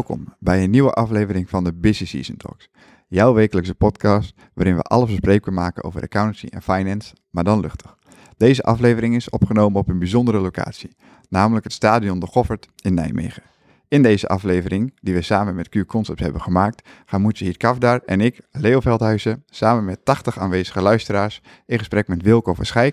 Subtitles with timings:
[0.00, 2.68] Welkom bij een nieuwe aflevering van de Busy Season Talks.
[3.08, 7.96] Jouw wekelijkse podcast waarin we alles bespreekbaar maken over accountancy en finance, maar dan luchtig.
[8.36, 10.96] Deze aflevering is opgenomen op een bijzondere locatie,
[11.28, 13.42] namelijk het Stadion de Goffert in Nijmegen.
[13.88, 18.20] In deze aflevering, die we samen met Q Concepts hebben gemaakt, gaan Moetje Kafdar en
[18.20, 22.92] ik, Leo Veldhuizen, samen met 80 aanwezige luisteraars in gesprek met Wilco van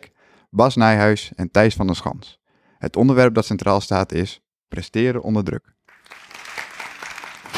[0.49, 2.39] Bas Nijhuis en Thijs van der Schans.
[2.77, 5.75] Het onderwerp dat centraal staat is presteren onder druk.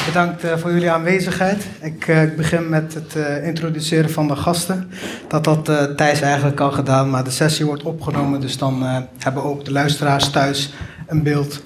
[0.05, 1.65] Bedankt uh, voor jullie aanwezigheid.
[1.81, 4.91] Ik, ik begin met het uh, introduceren van de gasten.
[5.27, 5.65] Dat had
[5.97, 8.41] Thijs eigenlijk al gedaan, maar de sessie wordt opgenomen.
[8.41, 8.83] Dus dan
[9.17, 10.73] hebben ook de luisteraars thuis
[11.07, 11.63] een beeld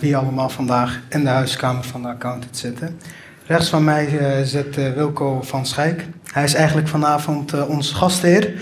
[0.00, 2.98] wie allemaal vandaag in de huiskamer van de accountant zitten.
[3.46, 4.08] Rechts van mij
[4.44, 6.06] zit Wilco van Schijk.
[6.32, 8.52] Hij is eigenlijk vanavond onze gastheer.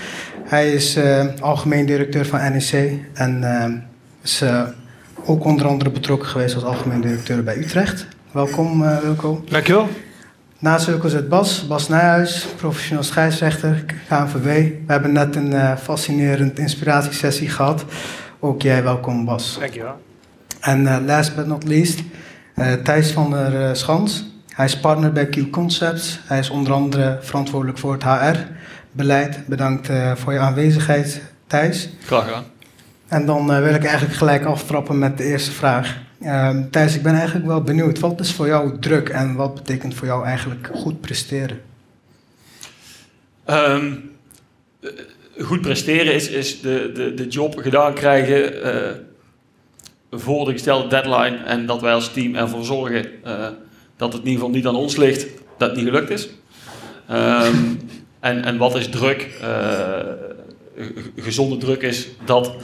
[0.44, 0.98] Hij is
[1.40, 3.44] algemeen directeur van NEC en
[4.22, 4.44] is
[5.24, 8.06] ook onder andere betrokken geweest als algemeen directeur bij Utrecht.
[8.32, 9.44] Welkom uh, Wilco.
[9.48, 9.88] Dankjewel.
[10.58, 14.70] Naast Wilco zit Bas, Bas Nijhuis, professioneel scheidsrechter, KNVB.
[14.86, 17.84] We hebben net een uh, fascinerend inspiratiesessie gehad.
[18.38, 19.56] Ook jij welkom Bas.
[19.58, 20.00] Dankjewel.
[20.60, 22.00] En uh, last but not least,
[22.84, 24.24] Thijs van der Schans.
[24.48, 26.20] Hij is partner bij Q Concepts.
[26.24, 29.46] Hij is onder andere verantwoordelijk voor het HR-beleid.
[29.46, 31.88] Bedankt voor je aanwezigheid Thijs.
[32.04, 32.44] Graag gedaan.
[33.08, 36.08] En dan wil ik eigenlijk gelijk aftrappen met de eerste vraag.
[36.22, 37.98] Uh, Thijs, ik ben eigenlijk wel benieuwd.
[37.98, 41.60] Wat is voor jou druk en wat betekent voor jou eigenlijk goed presteren?
[43.46, 44.10] Um,
[45.38, 48.90] goed presteren is, is de, de, de job gedaan krijgen uh,
[50.10, 51.36] voor de gestelde deadline.
[51.36, 53.48] En dat wij als team ervoor zorgen uh,
[53.96, 55.26] dat het in ieder geval niet aan ons ligt
[55.58, 56.28] dat het niet gelukt is.
[57.10, 57.80] Um,
[58.20, 59.28] en, en wat is druk?
[61.16, 62.54] gezonde druk is dat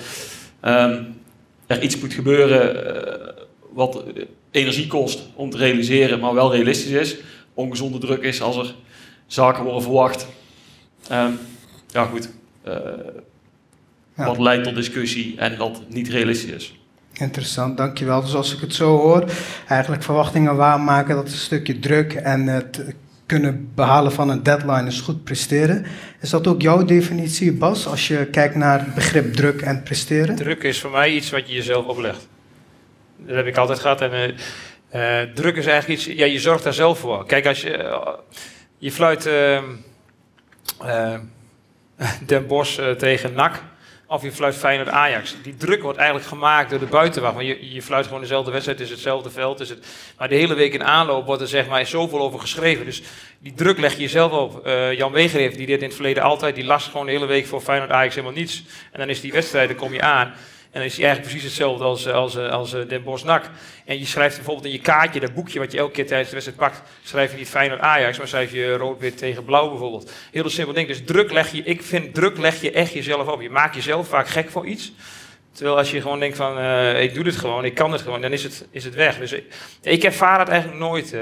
[1.67, 3.26] er iets moet gebeuren
[3.77, 4.05] wat
[4.51, 7.17] energie kost om te realiseren, maar wel realistisch is.
[7.55, 8.75] Ongezonde druk is als er
[9.27, 10.27] zaken worden verwacht.
[11.13, 11.39] Um,
[11.89, 12.29] ja, goed.
[12.69, 12.75] Uh,
[14.17, 14.27] ja.
[14.27, 16.79] Wat leidt tot discussie en wat niet realistisch is.
[17.13, 18.21] Interessant, dankjewel.
[18.21, 19.25] Dus als ik het zo hoor,
[19.69, 22.85] eigenlijk verwachtingen waarmaken, dat is een stukje druk en het
[23.27, 25.87] kunnen behalen van een deadline is goed presteren.
[26.21, 30.37] Is dat ook jouw definitie, Bas, als je kijkt naar het begrip druk en presteren?
[30.37, 32.29] Druk is voor mij iets wat je jezelf oplegt.
[33.17, 34.01] Dat heb ik altijd gehad.
[34.01, 34.37] En
[34.95, 37.27] uh, druk is eigenlijk iets, ja, je zorgt daar zelf voor.
[37.27, 38.09] Kijk, als je, uh,
[38.79, 39.63] je fluit uh,
[42.27, 43.63] Den Bosch tegen NAC
[44.07, 45.37] of je fluit Feyenoord Ajax.
[45.43, 47.35] Die druk wordt eigenlijk gemaakt door de buitenwacht.
[47.35, 49.61] Want je, je fluit gewoon dezelfde wedstrijd, het is hetzelfde veld.
[49.61, 49.87] Is het,
[50.19, 52.85] maar de hele week in aanloop wordt er zeg maar zoveel over geschreven.
[52.85, 53.03] Dus
[53.39, 54.67] die druk leg je jezelf op.
[54.93, 57.47] Jan Weger heeft, die dit in het verleden altijd, die las gewoon de hele week
[57.47, 58.65] voor Feyenoord Ajax helemaal niets.
[58.93, 60.35] En dan is die wedstrijd, dan kom je aan.
[60.77, 63.51] En dan is hij eigenlijk precies hetzelfde als, als, als, als Den Bosch NAC.
[63.85, 66.35] En je schrijft bijvoorbeeld in je kaartje, dat boekje wat je elke keer tijdens de
[66.35, 70.13] wedstrijd pakt, schrijf je niet Feyenoord Ajax, maar schrijf je rood-wit tegen blauw bijvoorbeeld.
[70.31, 70.89] Heel simpel ding.
[70.89, 73.41] Dus druk leg je, ik vind druk leg je echt jezelf op.
[73.41, 74.93] Je maakt jezelf vaak gek voor iets.
[75.57, 78.21] Terwijl als je gewoon denkt van, uh, ik doe dit gewoon, ik kan het gewoon,
[78.21, 79.19] dan is het, is het weg.
[79.19, 79.45] Dus ik,
[79.83, 81.13] ik ervaar het eigenlijk nooit.
[81.13, 81.21] Uh,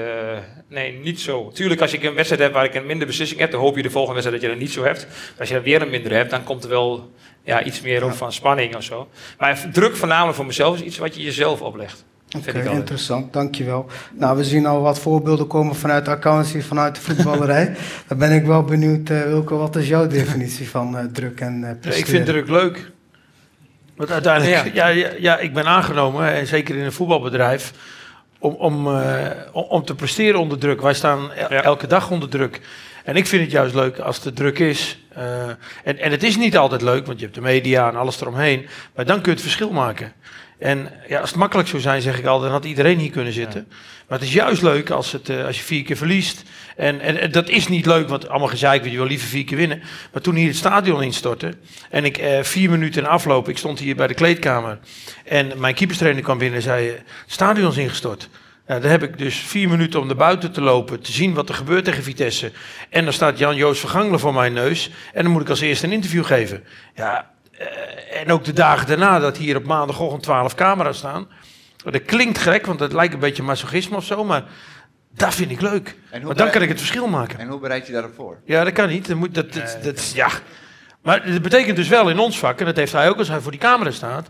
[0.69, 1.51] nee, niet zo.
[1.53, 3.81] Tuurlijk, als ik een wedstrijd heb waar ik een minder beslissing heb, dan hoop je
[3.81, 5.07] de volgende wedstrijd dat je dat niet zo hebt.
[5.39, 7.11] Als je er weer een minder hebt, dan komt er wel
[7.43, 9.07] ja, iets meer op van spanning of zo.
[9.37, 12.05] Maar druk voornamelijk voor mezelf is iets wat je jezelf oplegt.
[12.37, 13.85] Oké, okay, interessant, dankjewel.
[14.13, 17.75] Nou, we zien al wat voorbeelden komen vanuit de accountancy, vanuit de voetballerij.
[18.07, 21.97] Dan ben ik wel benieuwd, uh, Wilco, wat is jouw definitie van druk en presteren?
[21.99, 22.93] Ik vind druk leuk.
[23.95, 24.87] Want uiteindelijk, ja.
[24.87, 27.71] Ja, ja, ik ben aangenomen, en zeker in een voetbalbedrijf,
[28.39, 28.87] om, om,
[29.51, 30.81] om te presteren onder druk.
[30.81, 32.61] Wij staan elke dag onder druk.
[33.03, 34.99] En ik vind het juist leuk als de druk is.
[35.17, 35.47] Uh,
[35.83, 38.67] en, en het is niet altijd leuk, want je hebt de media en alles eromheen.
[38.95, 40.13] Maar dan kun je het verschil maken.
[40.59, 43.33] En ja, als het makkelijk zou zijn, zeg ik al, dan had iedereen hier kunnen
[43.33, 43.67] zitten.
[44.07, 46.43] Maar het is juist leuk als, het, uh, als je vier keer verliest.
[46.75, 49.81] En, en, dat is niet leuk, want allemaal gezeik, je wil liever vier keer winnen.
[50.11, 51.53] Maar toen hier het stadion instortte
[51.89, 54.79] en ik uh, vier minuten afloop, ik stond hier bij de kleedkamer.
[55.25, 58.29] En mijn keeperstrainer kwam binnen en zei, het stadion is ingestort.
[58.67, 61.49] Nou, dan heb ik dus vier minuten om naar buiten te lopen, te zien wat
[61.49, 62.51] er gebeurt tegen Vitesse.
[62.89, 64.91] En dan staat Jan-Joos Vergangelen voor mijn neus.
[65.13, 66.63] En dan moet ik als eerste een interview geven.
[66.95, 67.67] Ja, uh,
[68.21, 71.27] en ook de dagen daarna dat hier op maandagochtend 12 camera's staan.
[71.91, 74.43] Dat klinkt gek, want het lijkt een beetje masochisme of zo, maar
[75.15, 75.95] dat vind ik leuk.
[76.23, 77.39] Maar dan kan ik het verschil maken.
[77.39, 78.37] En hoe bereid je daarop voor?
[78.45, 79.07] Ja, dat kan niet.
[79.07, 80.29] Dat moet, dat, dat, dat, ja.
[81.01, 83.39] Maar dat betekent dus wel in ons vak, en dat heeft hij ook als hij
[83.39, 84.29] voor die camera staat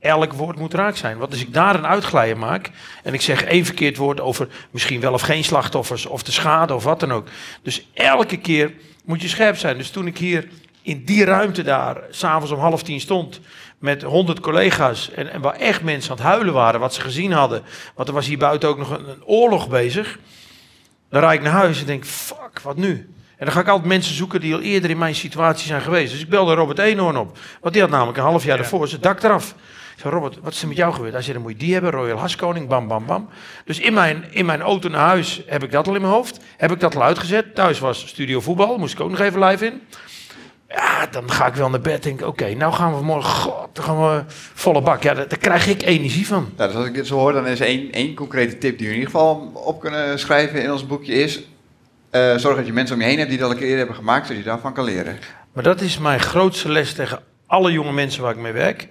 [0.00, 1.18] elk woord moet raak zijn.
[1.18, 2.70] Want als ik daar een uitglijden maak
[3.02, 6.74] en ik zeg één verkeerd woord over misschien wel of geen slachtoffers of de schade
[6.74, 7.28] of wat dan ook.
[7.62, 8.72] Dus elke keer
[9.04, 9.76] moet je scherp zijn.
[9.76, 10.48] Dus toen ik hier
[10.82, 13.40] in die ruimte daar, s'avonds om half tien stond,
[13.78, 17.32] met honderd collega's, en, en waar echt mensen aan het huilen waren, wat ze gezien
[17.32, 17.62] hadden,
[17.94, 20.18] want er was hier buiten ook nog een, een oorlog bezig,
[21.10, 23.12] dan rijd ik naar huis en denk, fuck, wat nu?
[23.38, 26.12] En dan ga ik altijd mensen zoeken die al eerder in mijn situatie zijn geweest.
[26.12, 27.38] Dus ik belde Robert Eenhoorn op.
[27.60, 29.54] Want die had namelijk een half jaar daarvoor zijn dak eraf.
[29.94, 31.12] Ik zei, Robert, wat is er met jou gebeurd?
[31.12, 33.28] Hij zei, dan moet je die hebben, Royal Haskoning, bam, bam, bam.
[33.64, 36.40] Dus in mijn, in mijn auto naar huis heb ik dat al in mijn hoofd.
[36.56, 37.54] Heb ik dat al uitgezet.
[37.54, 39.82] Thuis was studio voetbal, moest ik ook nog even live in.
[40.68, 43.68] Ja, dan ga ik wel naar bed en denk oké, nou gaan we morgen, god,
[43.72, 44.22] dan gaan we
[44.54, 45.02] volle bak.
[45.02, 46.52] Ja, daar, daar krijg ik energie van.
[46.56, 48.92] Ja, dus als ik dit zo hoor, dan is één, één concrete tip die we
[48.92, 51.40] in ieder geval op kunnen schrijven in ons boekje is...
[52.10, 53.86] eh, zorg dat je mensen om je heen hebt die dat al een keer eerder
[53.86, 55.18] hebben gemaakt, zodat je daarvan kan leren.
[55.52, 58.88] Maar dat is mijn grootste les tegen alle jonge mensen waar ik mee werk.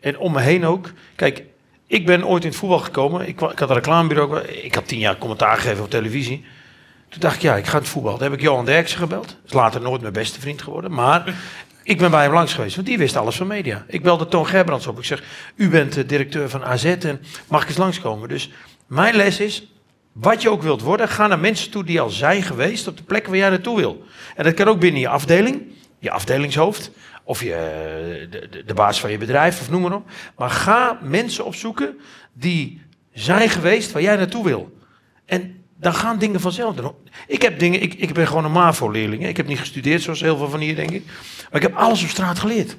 [0.00, 0.90] En om me heen ook.
[1.16, 1.42] Kijk,
[1.86, 3.20] ik ben ooit in het voetbal gekomen.
[3.28, 4.38] Ik, ik had een reclamebureau.
[4.40, 6.44] Ik had tien jaar commentaar gegeven op televisie.
[7.10, 8.12] Toen dacht ik, ja, ik ga het voetbal.
[8.12, 9.36] Toen heb ik Johan Derksen gebeld.
[9.46, 10.92] Is later nooit mijn beste vriend geworden.
[10.92, 11.34] Maar
[11.82, 13.84] ik ben bij hem langs geweest, want die wist alles van media.
[13.86, 14.98] Ik belde Toon Gerbrands op.
[14.98, 15.22] Ik zeg,
[15.54, 18.28] u bent de directeur van AZ en mag ik eens langskomen?
[18.28, 18.50] Dus
[18.86, 19.72] mijn les is,
[20.12, 23.02] wat je ook wilt worden, ga naar mensen toe die al zijn geweest op de
[23.02, 24.04] plek waar jij naartoe wil.
[24.36, 25.62] En dat kan ook binnen je afdeling,
[25.98, 26.90] je afdelingshoofd,
[27.24, 30.10] of je, eh, de, de, de baas van je bedrijf, of noem maar op.
[30.36, 31.98] Maar ga mensen opzoeken
[32.32, 34.78] die zijn geweest waar jij naartoe wil.
[35.24, 36.74] En dan gaan dingen vanzelf.
[37.26, 39.26] Ik heb dingen, ik, ik ben gewoon een MAVO-leerling.
[39.26, 41.04] Ik heb niet gestudeerd zoals heel veel van hier, denk ik.
[41.50, 42.76] Maar ik heb alles op straat geleerd.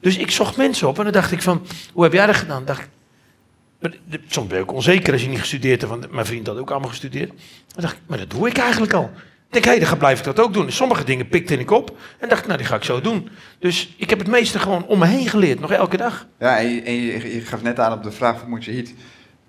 [0.00, 2.64] Dus ik zocht mensen op en dan dacht ik van, hoe heb jij dat gedaan?
[2.64, 6.58] Dacht ik, soms ben ik onzeker als je niet gestudeerd hebt, want mijn vriend had
[6.58, 7.28] ook allemaal gestudeerd.
[7.28, 9.10] Dan dacht ik, maar dat doe ik eigenlijk al.
[9.50, 10.72] Ik denk, hé, dan blijf ik dat ook doen.
[10.72, 13.28] Sommige dingen pikte ik op en dacht, nou, die ga ik zo doen.
[13.58, 16.26] Dus ik heb het meeste gewoon om me heen geleerd, nog elke dag.
[16.38, 18.84] Ja, en je, je, je gaf net aan op de vraag van Moetje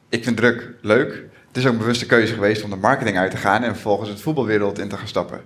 [0.10, 1.26] Ik vind druk leuk.
[1.58, 4.10] Het is ook een bewuste keuze geweest om de marketing uit te gaan en vervolgens
[4.10, 5.42] het voetbalwereld in te gaan stappen.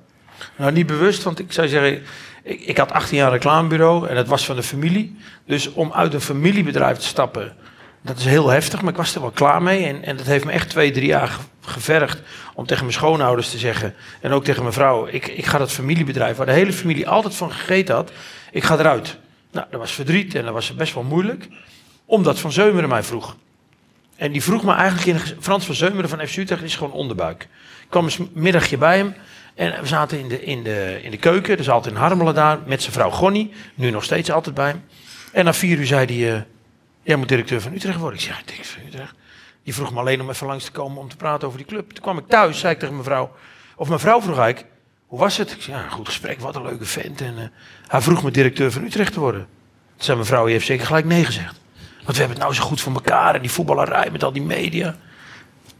[0.55, 2.01] Nou, niet bewust, want ik zou zeggen,
[2.43, 5.17] ik, ik had 18 jaar reclamebureau en het was van de familie.
[5.45, 7.55] Dus om uit een familiebedrijf te stappen,
[8.01, 9.85] dat is heel heftig, maar ik was er wel klaar mee.
[9.85, 12.21] En, en dat heeft me echt twee, drie jaar ge- gevergd
[12.53, 13.93] om tegen mijn schoonouders te zeggen.
[14.21, 17.35] En ook tegen mijn vrouw, ik, ik ga dat familiebedrijf, waar de hele familie altijd
[17.35, 18.11] van gegeten had,
[18.51, 19.17] ik ga eruit.
[19.51, 21.47] Nou, dat was verdriet en dat was best wel moeilijk,
[22.05, 23.35] omdat Van Zeumeren mij vroeg.
[24.21, 27.41] En die vroeg me eigenlijk in Frans van Zeumeren van FC Utrecht is gewoon onderbuik.
[27.81, 29.15] Ik kwam eens een middagje bij hem
[29.55, 31.57] en we zaten in de, in de, in de keuken.
[31.57, 33.53] Dus altijd in Harmelen daar met zijn vrouw Gonnie.
[33.75, 34.83] Nu nog steeds altijd bij hem.
[35.31, 36.41] En na vier uur zei hij, eh,
[37.03, 38.19] jij moet directeur van Utrecht worden.
[38.19, 39.15] Ik zei, ja, directeur van Utrecht.
[39.63, 41.91] Die vroeg me alleen om even langs te komen om te praten over die club.
[41.91, 43.31] Toen kwam ik thuis, zei ik tegen mijn vrouw.
[43.75, 44.73] Of mijn vrouw vroeg eigenlijk,
[45.05, 45.51] hoe was het?
[45.51, 47.21] Ik zei, ja, goed gesprek, wat een leuke vent.
[47.21, 47.43] En eh,
[47.87, 49.41] hij vroeg me directeur van Utrecht te worden.
[49.41, 51.60] Toen zei mijn vrouw, je heeft zeker gelijk nee gezegd.
[52.03, 54.41] Want we hebben het nou zo goed voor elkaar en die voetballerij met al die
[54.41, 54.95] media.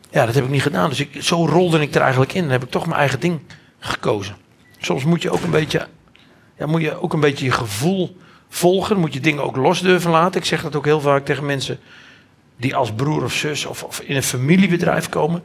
[0.10, 0.90] Ja, dat heb ik niet gedaan.
[0.90, 2.42] Dus ik, zo rolde ik er eigenlijk in.
[2.42, 3.40] Dan heb ik toch mijn eigen ding
[3.80, 4.36] gekozen.
[4.80, 5.88] Soms moet je ook een beetje,
[6.58, 8.18] ja, moet je ook een beetje je gevoel
[8.50, 8.98] volgen.
[8.98, 10.40] Moet je dingen ook los durven laten.
[10.40, 11.80] Ik zeg dat ook heel vaak tegen mensen
[12.58, 15.44] die als broer of zus of, of in een familiebedrijf komen.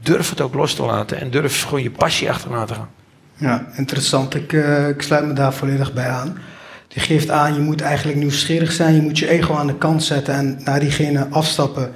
[0.00, 2.90] Durf het ook los te laten en durf gewoon je passie achterna te gaan.
[3.34, 4.34] Ja, interessant.
[4.34, 6.38] Ik, eh, ik sluit me daar volledig bij aan.
[6.88, 8.94] Die geeft aan, je moet eigenlijk nieuwsgierig zijn.
[8.94, 11.92] Je moet je ego aan de kant zetten en naar diegene afstappen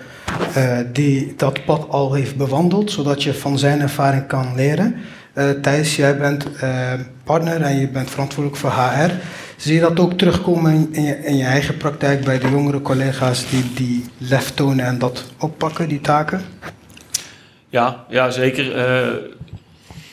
[0.55, 2.91] eh, die dat pad al heeft bewandeld.
[2.91, 4.95] Zodat je van zijn ervaring kan leren.
[5.33, 6.93] Eh, Thijs, jij bent eh,
[7.25, 9.11] partner en je bent verantwoordelijk voor HR.
[9.57, 14.05] Zie je dat ook terugkomen in, je, eigen praktijk bij de jongere collega's die die
[14.19, 16.43] lef tonen en dat oppakken, die taken?
[17.69, 18.65] Ja, ja zeker.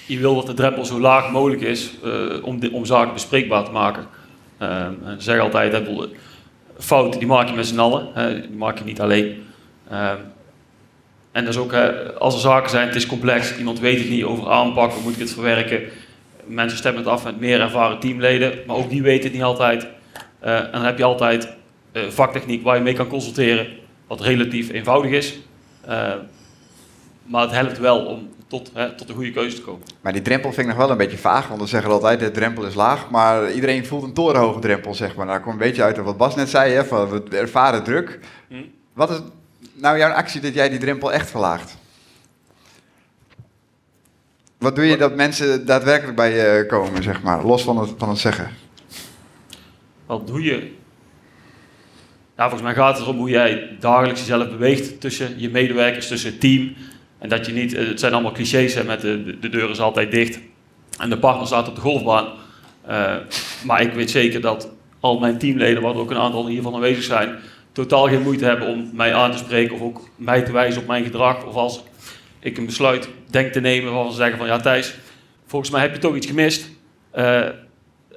[0.06, 1.92] Je wil dat de drempel zo laag mogelijk is
[2.44, 4.06] om, om zaken bespreekbaar te maken.
[5.16, 6.08] Ik zeg altijd, bedoel,
[6.78, 8.08] fouten die maak je met z'n allen,
[8.42, 9.44] die maak je niet alleen.
[9.90, 10.12] Eh,
[11.32, 11.74] en dat is ook,
[12.18, 15.14] als er zaken zijn, het is complex, iemand weet het niet over aanpak, hoe moet
[15.14, 15.82] ik het verwerken.
[16.46, 19.88] Mensen stemmen het af met meer ervaren teamleden, maar ook die weten het niet altijd.
[20.40, 21.56] Eh, en dan heb je altijd
[21.92, 23.68] eh, vaktechniek waar je mee kan consulteren,
[24.08, 25.38] wat relatief eenvoudig is.
[27.24, 29.88] Maar het helpt wel om tot, hè, tot een goede keuze te komen.
[30.02, 32.32] Maar die drempel vind ik nog wel een beetje vaag, want we zeggen altijd de
[32.32, 35.26] drempel is laag, maar iedereen voelt een torenhoge drempel, zeg maar.
[35.26, 38.20] Nou, daar komt een beetje uit wat Bas net zei, hè, van we ervaren druk.
[38.48, 38.56] Hm.
[38.94, 39.18] Wat is
[39.74, 41.78] nou jouw actie dat jij die drempel echt verlaagt?
[44.58, 48.10] Wat doe je dat mensen daadwerkelijk bij je komen, zeg maar, los van het, van
[48.10, 48.50] het zeggen?
[50.06, 50.78] Wat doe je?
[52.36, 56.30] Nou, volgens mij gaat het erom hoe jij dagelijks jezelf beweegt tussen je medewerkers, tussen
[56.30, 56.76] het team.
[57.20, 59.70] En dat je niet, eh, het zijn allemaal clichés, hè, met de, de, de deur
[59.70, 60.40] is altijd dicht.
[60.98, 62.28] En de partner staat op de golfbaan.
[62.86, 63.16] Eh,
[63.64, 67.04] maar ik weet zeker dat al mijn teamleden, waar er ook een aantal hiervan aanwezig
[67.04, 67.36] zijn,
[67.72, 70.88] totaal geen moeite hebben om mij aan te spreken of ook mij te wijzen op
[70.88, 71.46] mijn gedrag.
[71.46, 71.84] Of als
[72.40, 74.96] ik een besluit denk te nemen waarvan ze zeggen van ja Thijs,
[75.46, 76.70] volgens mij heb je toch iets gemist.
[77.12, 77.42] Eh,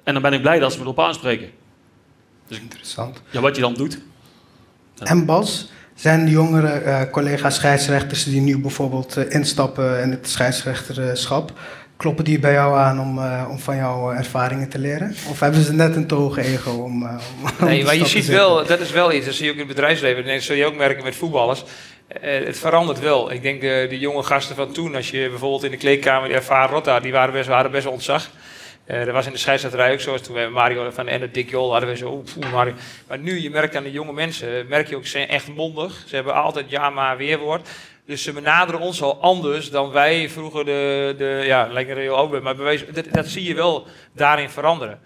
[0.05, 1.51] En dan ben ik blij dat ze me erop aanspreken.
[2.49, 3.23] Interessant.
[3.31, 3.99] Ja, wat je dan doet.
[4.99, 10.29] En Bas, zijn de jongere eh collega's scheidsrechters die nu bijvoorbeeld eh, instappen in het
[10.29, 11.53] scheidsrechterschap,
[11.97, 15.15] kloppen die bij jou aan om, eh, om van jouw ervaringen te leren?
[15.31, 17.19] Of hebben ze net een te hoge ego om, om
[17.69, 19.75] Nee, maar je ziet wel, dat is wel iets, dat zie je ook in het
[19.75, 21.65] bedrijfsleven, en dat zul je ook merken met voetballers.
[22.21, 23.33] Het verandert wel.
[23.33, 26.37] Ik denk de, de jonge gasten van toen, als je bijvoorbeeld in de kleedkamer, die
[26.37, 28.31] ervaren Rotta, die waren best, waren best ontzag.
[28.85, 31.71] Eh dat was in de scheidsrechterij ook zo, toen we Mario van en Dick Jol
[31.71, 32.73] hadden we zo, oeh, Mario.
[33.09, 36.05] Maar nu, je merkt aan de jonge mensen, merk je ook, ze zijn echt mondig.
[36.07, 37.69] Ze hebben altijd ja, maar, weerwoord.
[38.07, 42.31] Dus ze benaderen ons al anders dan wij vroeger de, de ja, lekker heel oud
[42.31, 42.57] ben, maar
[42.93, 45.01] dat, dat zie je wel daarin veranderen.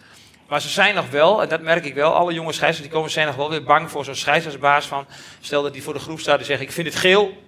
[0.48, 3.10] Maar ze zijn nog wel, en dat merk ik wel, alle jonge scheidsrechters die komen
[3.10, 5.06] zijn nog wel weer bang voor zo'n scheidsrechtersbaas van,
[5.40, 7.44] stel dat die voor de groep staat en zegt ik vind het geel.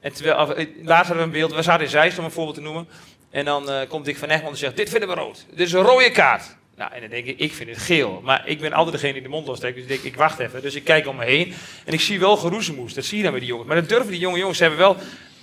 [0.00, 2.88] En terwijl, eh, we een beeld, we zaten in Zeist om een voorbeeld te noemen.
[3.30, 5.46] En dan eh, komt Dick van Egmond en zegt, dit vinden we rood.
[5.50, 6.56] Dit is een rode kaart.
[6.76, 8.20] Nou, en dan denk ik, ik vind het geel.
[8.24, 9.74] Maar ik ben altijd degene die de mond lossteekt.
[9.74, 10.62] Dus ik denk, ik wacht even.
[10.62, 11.54] Dus ik kijk om me heen.
[11.84, 12.94] En ik zie wel geroezemoes.
[12.94, 13.68] Dat zie je dan bij die jongens.
[13.68, 14.58] Maar dat durven die jonge jongens.
[14.58, 14.96] Hebben wel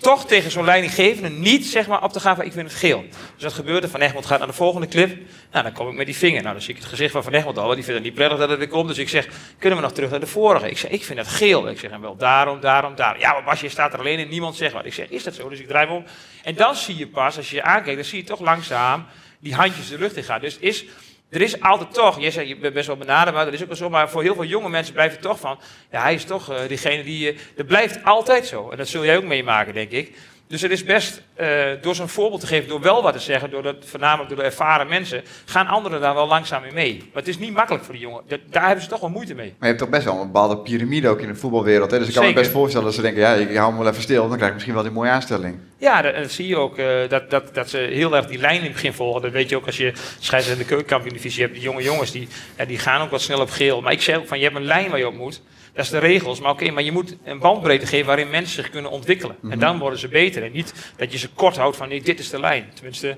[0.06, 3.06] toch tegen zo'n leidinggevende niet zeg maar, op te gaan van ik vind het geel.
[3.34, 3.90] Dus dat gebeurde.
[3.90, 5.18] Van Egmond gaat naar de volgende clip.
[5.52, 6.42] Nou, dan kom ik met die vinger.
[6.42, 7.64] Nou, dan zie ik het gezicht van Van Egmond al.
[7.64, 8.88] want Die vindt het niet prettig dat het weer komt.
[8.88, 9.28] Dus ik zeg,
[9.60, 10.70] kunnen we nog terug naar de vorige?
[10.70, 11.70] Ik zeg, ik vind het geel.
[11.70, 13.22] Ik zeg, en wel daarom, daarom, daarom.
[13.22, 14.86] Ja, maar Bas, je staat er alleen en niemand zegt wat.
[14.86, 15.50] Ik zeg, is dat zo?
[15.50, 16.04] Dus ik draai om.
[16.44, 19.06] En dan zie je pas, als je je aankijkt, dan zie je toch langzaam
[19.40, 20.42] die handjes de lucht in gaan.
[20.42, 20.86] Dus is
[21.30, 23.90] er is altijd toch, jij je bent best wel benaderbaar, dat is ook wel zo,
[23.90, 25.60] maar voor heel veel jonge mensen blijft het toch van,
[25.92, 28.70] ja, hij is toch eh, diegene die, uh, dat blijft altijd zo.
[28.70, 30.18] En dat zul jij ook meemaken, denk ik.
[30.48, 31.48] Dus het is best, uh,
[31.82, 34.44] door zo'n voorbeeld te geven, door wel wat te zeggen, door dat, voornamelijk door de
[34.44, 36.98] ervaren mensen, gaan anderen daar wel langzaam in mee.
[36.98, 38.22] Maar het is niet makkelijk voor die jongen.
[38.28, 39.48] Dat, daar hebben ze toch wel moeite mee.
[39.48, 41.92] Maar je hebt toch best wel een bepaalde piramide ook in de voetbalwereld.
[41.92, 42.00] Hè?
[42.00, 42.38] Dus ik kan Zeker.
[42.38, 44.48] me best voorstellen dat ze denken, ja, ik hou me wel even stil, dan krijg
[44.48, 45.60] ik misschien wel die mooie aanstelling.
[45.78, 48.58] Ja, dat, dat zie je ook, uh, dat, dat, dat ze heel erg die lijn
[48.58, 49.22] in het begin volgen.
[49.22, 51.54] Dat weet je ook als je scheidsrechter in de keukenkampioen-divisie hebt.
[51.54, 53.82] Die jonge jongens, die, ja, die gaan ook wat snel op geel.
[53.82, 55.42] Maar ik zeg ook van, je hebt een lijn waar je op moet.
[55.76, 56.40] Dat is de regels.
[56.40, 59.36] Maar oké, maar je moet een bandbreedte geven waarin mensen zich kunnen ontwikkelen.
[59.40, 59.52] Mhm.
[59.52, 60.44] En dan worden ze beter.
[60.44, 62.66] En niet dat je ze kort houdt van, nee, dit is de lijn.
[62.74, 63.16] Tenminste...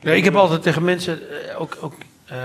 [0.00, 1.94] Ja, ik heb altijd tegen mensen, eh, ook, ook
[2.32, 2.36] uh,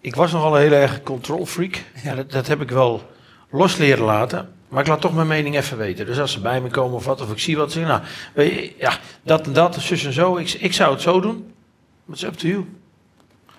[0.00, 1.82] ik was nogal een hele erg control freak.
[2.02, 2.14] Ja.
[2.14, 3.10] Dat, dat, heb ik wel
[3.50, 4.52] los leren laten.
[4.68, 6.06] Maar ik laat toch mijn mening even weten.
[6.06, 8.02] Dus als ze bij me komen of wat, of ik zie wat, zeg nou,
[8.32, 10.36] weet je, ja, dat en dat, zus en zo.
[10.36, 11.52] Ik, ik zou het zo doen.
[12.04, 12.66] Maar it's up to you.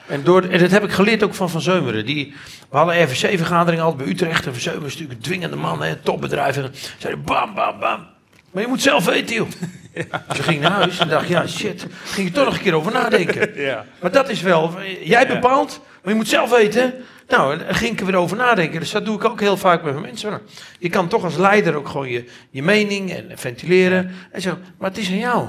[0.09, 2.05] En, door, en dat heb ik geleerd ook van Van Zeumeren.
[2.05, 2.33] Die,
[2.69, 4.45] we hadden RVC-vergadering altijd bij Utrecht.
[4.45, 6.57] En Van Zeumeren is natuurlijk een dwingende man, hè, topbedrijf.
[6.57, 8.07] En zeiden bam, bam, bam.
[8.51, 9.47] Maar je moet zelf weten, joh.
[9.93, 10.25] Ja.
[10.27, 11.87] Dus ging naar huis en dacht, ja, shit.
[12.03, 13.51] Ging je toch nog een keer over nadenken.
[13.63, 13.85] Ja.
[14.01, 14.73] Maar dat is wel,
[15.03, 16.93] jij bepaalt, maar je moet zelf weten.
[17.27, 18.79] Nou, daar ging ik er weer over nadenken.
[18.79, 20.41] Dus dat doe ik ook heel vaak met mijn mensen.
[20.79, 24.11] Je kan toch als leider ook gewoon je, je mening en ventileren.
[24.31, 25.47] En zeggen, maar het is aan jou.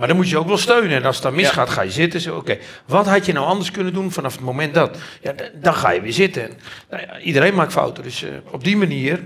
[0.00, 0.96] Maar dan moet je ook wel steunen.
[0.96, 1.74] En als het dan misgaat, ja.
[1.74, 2.20] ga je zitten.
[2.20, 4.98] Zo, Oké, okay, wat had je nou anders kunnen doen vanaf het moment dat?
[5.22, 6.42] Ja, dan ga je weer zitten.
[6.42, 6.56] En,
[6.90, 8.02] nou ja, iedereen maakt fouten.
[8.02, 9.20] Dus uh, op die manier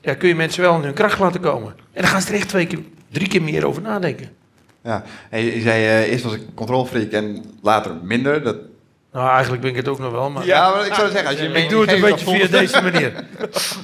[0.00, 1.74] ja, kun je mensen wel in hun kracht laten komen.
[1.92, 2.78] En dan gaan ze er echt twee keer,
[3.12, 4.28] drie keer meer over nadenken.
[4.82, 8.42] Ja, en je zei uh, eerst was ik controlfreak en later minder.
[8.42, 8.56] Dat...
[9.12, 10.30] Nou, eigenlijk ben ik het ook nog wel.
[10.30, 10.46] Maar...
[10.46, 13.12] Ja, maar ik zou zeggen, als je Ik doe het een beetje via deze manier.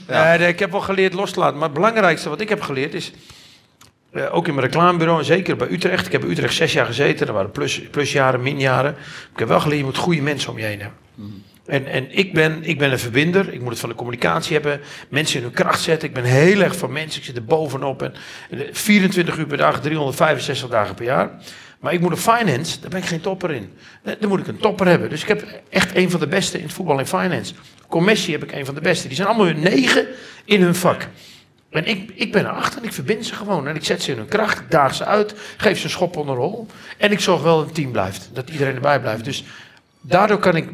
[0.08, 0.38] ja.
[0.38, 1.54] uh, ik heb wel geleerd los te laten.
[1.54, 3.12] Maar het belangrijkste wat ik heb geleerd is...
[4.12, 6.07] Uh, ook in mijn reclamebureau, en zeker bij Utrecht.
[6.07, 7.26] Ik heb bij Utrecht zes jaar gezeten.
[7.26, 8.97] Er waren plus, plusjaren, minjaren.
[9.33, 10.99] Ik heb wel geleerd, je moet goede mensen om je heen hebben.
[11.14, 11.42] Mm.
[11.66, 13.52] En, en ik, ben, ik ben een verbinder.
[13.52, 14.81] Ik moet het van de communicatie hebben.
[15.09, 16.09] Mensen in hun kracht zetten.
[16.09, 17.21] Ik ben heel erg van mensen.
[17.21, 18.02] Ik zit er bovenop.
[18.02, 18.14] En,
[18.50, 21.31] en 24 uur per dag, 365 dagen per jaar.
[21.81, 23.73] Maar ik moet een finance, daar ben ik geen topper in.
[24.02, 25.09] Daar moet ik een topper hebben.
[25.09, 27.54] Dus ik heb echt een van de beste in het voetbal in finance.
[27.88, 29.07] Commissie heb ik een van de beste.
[29.07, 30.07] Die zijn allemaal hun negen
[30.45, 31.09] in hun vak.
[31.73, 33.69] En ik, ik ben erachter en ik verbind ze gewoon.
[33.69, 36.17] En ik zet ze in hun kracht, ik daag ze uit, geef ze een schop
[36.17, 36.67] onder de hol.
[36.99, 39.25] En ik zorg wel dat het team blijft, dat iedereen erbij blijft.
[39.25, 39.45] Dus
[40.00, 40.69] daardoor kan ik,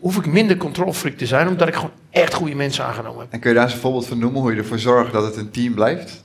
[0.00, 3.32] hoef ik minder controlfreak te zijn, omdat ik gewoon echt goede mensen aangenomen heb.
[3.32, 5.36] En kun je daar eens een voorbeeld van noemen, hoe je ervoor zorgt dat het
[5.36, 6.22] een team blijft?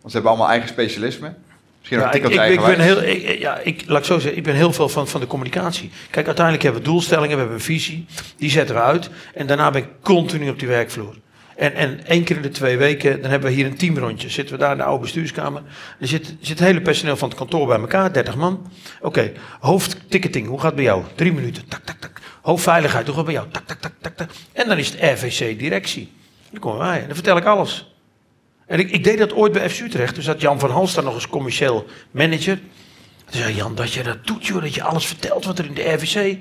[0.00, 1.36] Want ze hebben allemaal eigen specialismen.
[1.78, 4.44] Misschien ja, ik, ik, ik, ben heel, ik, ja, ik, laat ik zo zeggen, ik
[4.44, 5.90] ben heel veel van, van de communicatie.
[6.10, 9.10] Kijk, uiteindelijk hebben we doelstellingen, we hebben een visie, die zetten we uit.
[9.34, 11.14] En daarna ben ik continu op die werkvloer.
[11.56, 14.28] En, en één keer in de twee weken, dan hebben we hier een teamrondje.
[14.28, 15.62] Zitten we daar in de oude bestuurskamer.
[16.00, 18.70] Er zit, zit het hele personeel van het kantoor bij elkaar, 30 man.
[19.00, 21.02] Oké, hoofdticketing, hoe gaat het bij jou?
[21.14, 22.20] Drie minuten, tak, tak, tak.
[22.42, 23.52] Hoofdveiligheid, hoe gaat het bij jou?
[23.52, 24.30] Tak, tak, tak, tak, tak.
[24.52, 26.12] En dan is het RVC-directie.
[26.50, 27.94] Dan komen wij en dan vertel ik alles.
[28.66, 30.14] En ik, ik deed dat ooit bij FC Utrecht.
[30.14, 32.58] Dus had Jan van Hals daar nog als commercieel manager.
[33.24, 35.74] Toen zei Jan, dat je dat doet joh, dat je alles vertelt wat er in
[35.74, 36.38] de RVC...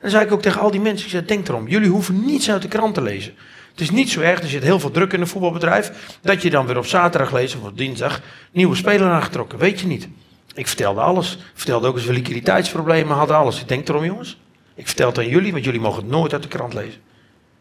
[0.00, 2.24] En dan zei ik ook tegen al die mensen, ik zei, denk erom, jullie hoeven
[2.24, 3.34] niets uit de krant te lezen.
[3.70, 6.50] Het is niet zo erg, er zit heel veel druk in een voetbalbedrijf, dat je
[6.50, 8.20] dan weer op zaterdag leest of op dinsdag
[8.52, 9.58] nieuwe speler aangetrokken.
[9.58, 10.08] Weet je niet.
[10.54, 11.32] Ik vertelde alles.
[11.34, 13.60] Ik vertelde ook eens we liquiditeitsproblemen hadden, alles.
[13.60, 14.40] Ik denk erom jongens.
[14.74, 17.00] Ik vertel het aan jullie, want jullie mogen het nooit uit de krant lezen.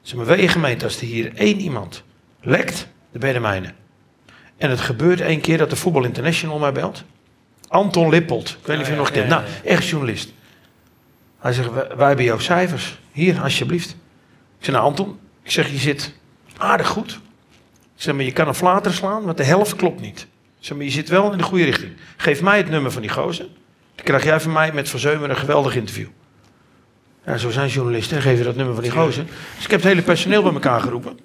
[0.02, 2.04] Ze me wee gemeente, als er hier één iemand
[2.42, 3.74] lekt, dan ben je de mijne.
[4.58, 7.04] En het gebeurt één keer dat de Voetbal International mij belt.
[7.68, 9.28] Anton Lippold, ik weet niet of je hem nog kent.
[9.28, 10.34] Nou, echt journalist.
[11.40, 13.00] Hij zegt, wij, wij hebben jouw cijfers.
[13.12, 13.90] Hier, alsjeblieft.
[14.60, 16.14] Ik zeg, nou Anton, ik zeg, je zit
[16.58, 17.12] aardig goed.
[17.96, 20.20] Ik zeg, maar je kan een flater slaan, want de helft klopt niet.
[20.60, 21.92] Ik zeg, maar je zit wel in de goede richting.
[22.18, 23.46] Geef mij het nummer van die gozer.
[23.96, 26.08] Dan krijg jij van mij met Van Zeumer een geweldig interview.
[27.26, 29.26] Ja, zo zijn journalisten, geef je dat nummer van die gozer.
[29.56, 31.20] Dus ik heb het hele personeel bij elkaar geroepen.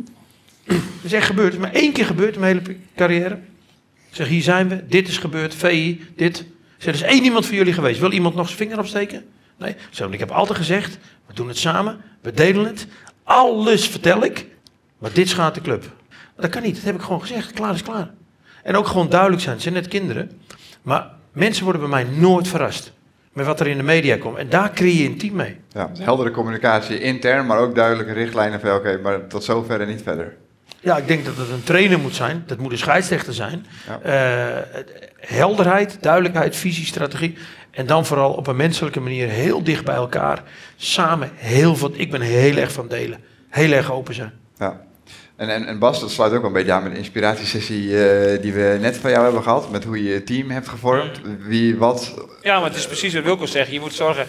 [0.65, 1.53] Dat is echt gebeurd.
[1.53, 3.35] Het is maar één keer gebeurd in mijn hele carrière.
[4.09, 6.39] Ik zeg, hier zijn we, dit is gebeurd, VI, dit.
[6.39, 6.47] Ik
[6.79, 8.01] zeg, er is één iemand van jullie geweest.
[8.01, 9.25] Wil iemand nog zijn vinger opsteken?
[9.59, 9.71] Nee.
[9.71, 12.87] Ik zeg, ik heb altijd gezegd, we doen het samen, we delen het.
[13.25, 14.47] Alles vertel ik,
[14.99, 15.83] maar dit schaadt de club.
[16.09, 17.53] Maar dat kan niet, dat heb ik gewoon gezegd.
[17.53, 18.11] Klaar is klaar.
[18.63, 19.55] En ook gewoon duidelijk zijn.
[19.55, 20.41] Het zijn net kinderen.
[20.83, 22.93] Maar mensen worden bij mij nooit verrast
[23.33, 24.37] met wat er in de media komt.
[24.37, 25.57] En daar creëer je een team mee.
[25.73, 30.03] Ja, heldere communicatie intern, maar ook duidelijke richtlijnen van oké, maar tot zover en niet
[30.03, 30.37] verder.
[30.81, 32.43] Ja, ik denk dat het een trainer moet zijn.
[32.47, 33.67] Dat moet een scheidsrechter zijn.
[34.03, 34.57] Ja.
[34.57, 34.83] Uh,
[35.17, 37.37] helderheid, duidelijkheid, visie, strategie.
[37.75, 40.43] En dan vooral op een menselijke manier heel dicht bij elkaar.
[40.77, 41.91] Samen heel veel.
[41.93, 43.21] Ik ben heel erg van delen.
[43.49, 44.33] Heel erg open zijn.
[44.59, 44.81] Ja.
[45.37, 48.53] En, en, en Bas, dat sluit ook een beetje aan met de inspiratiesessie uh, die
[48.53, 49.71] we net van jou hebben gehad.
[49.71, 51.21] Met hoe je je team hebt gevormd.
[51.39, 52.15] Wie, wat.
[52.43, 53.71] Ja, maar het is precies wat Wilco zegt.
[53.71, 54.27] Je moet zorgen,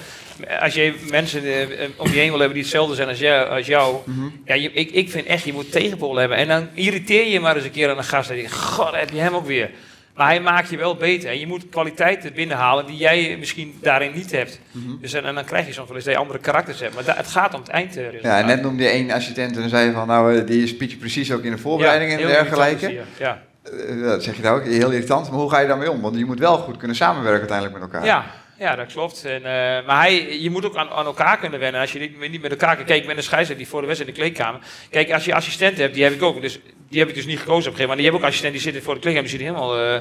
[0.59, 1.53] als je mensen uh,
[1.97, 3.49] om je heen wil hebben die hetzelfde zijn als jou.
[3.49, 4.41] Als jou mm -hmm.
[4.45, 6.37] ja, je, ik, ik vind echt, je moet tegenpolen hebben.
[6.37, 8.29] En dan irriteer je maar eens een keer aan een gast.
[8.29, 9.69] En je denkt, god, heb je hem ook weer.
[10.15, 11.29] Maar hij maakt je wel beter.
[11.29, 14.60] En je moet kwaliteiten binnenhalen die jij misschien daarin niet hebt.
[14.72, 14.98] Mm -hmm.
[15.01, 16.95] Dus en, en, dan krijg je soms wel eens dat je andere karakters hebt.
[16.95, 18.39] Maar het gaat om het eindresultaat.
[18.39, 20.07] Ja, net noemde je één assistent en dan zei je van...
[20.07, 23.01] nou, die speech precies ook in de voorbereiding ja, en dergelijke.
[23.19, 23.41] Ja.
[23.74, 25.29] Uh, dat zeg je nou ook, heel irritant.
[25.29, 26.01] Maar hoe ga je daarmee om?
[26.01, 28.05] Want je moet wel goed kunnen samenwerken uiteindelijk met elkaar.
[28.05, 28.25] Ja,
[28.57, 29.25] ja, dat klopt.
[29.25, 29.45] En, uh,
[29.85, 31.81] maar hij, je moet ook aan, aan, elkaar kunnen wennen.
[31.81, 34.18] Als je niet, niet met elkaar kan kijken met een scheidsrechter die voor de wedstrijd
[34.18, 34.61] in de kleedkamer.
[34.89, 36.41] Kijk, als je assistent hebt, die heb ik ook.
[36.41, 37.87] Dus, die heb ik dus niet gekozen op een gegeven moment.
[37.87, 39.29] Maar die heb ook assistent die zitten voor de kleedkamer.
[39.29, 40.00] Die zitten helemaal, uh,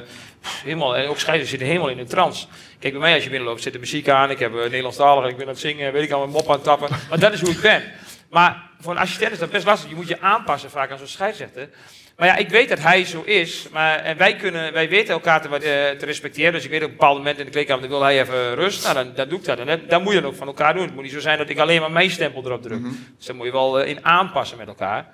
[0.63, 2.47] helemaal en ook scheidsrechters zitten helemaal in een trance.
[2.79, 4.29] Kijk, bij mij als je binnenloopt zit de muziek aan.
[4.31, 6.55] Ik heb uh, Nederlandstalig, ik ben aan het zingen, weet ik al, mijn mop aan
[6.55, 6.89] het tappen.
[7.09, 7.83] Maar dat is hoe ik ben.
[8.29, 9.89] Maar voor een assistent is dat best lastig.
[9.89, 11.69] Je moet je aanpassen vaak aan zo'n scheidsrechter.
[12.17, 13.67] Maar ja, ik weet dat hij zo is.
[13.71, 15.59] Maar, en wij, kunnen, wij weten elkaar te, uh,
[15.99, 16.53] te respecteren.
[16.53, 18.83] Dus ik weet op een bepaald moment in de kleedkamer, dan wil hij even rust.
[18.83, 19.59] Nou, dan, dan doe ik dat.
[19.59, 20.83] En dat moet je dan ook van elkaar doen.
[20.83, 22.77] Het moet niet zo zijn dat ik alleen maar mijn stempel erop druk.
[22.77, 23.13] Mm -hmm.
[23.17, 25.13] Dus daar moet je wel uh, in aanpassen met elkaar.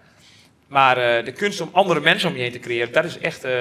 [0.71, 3.45] Maar uh, de kunst om andere mensen om je heen te creëren, dat is echt,
[3.45, 3.51] uh,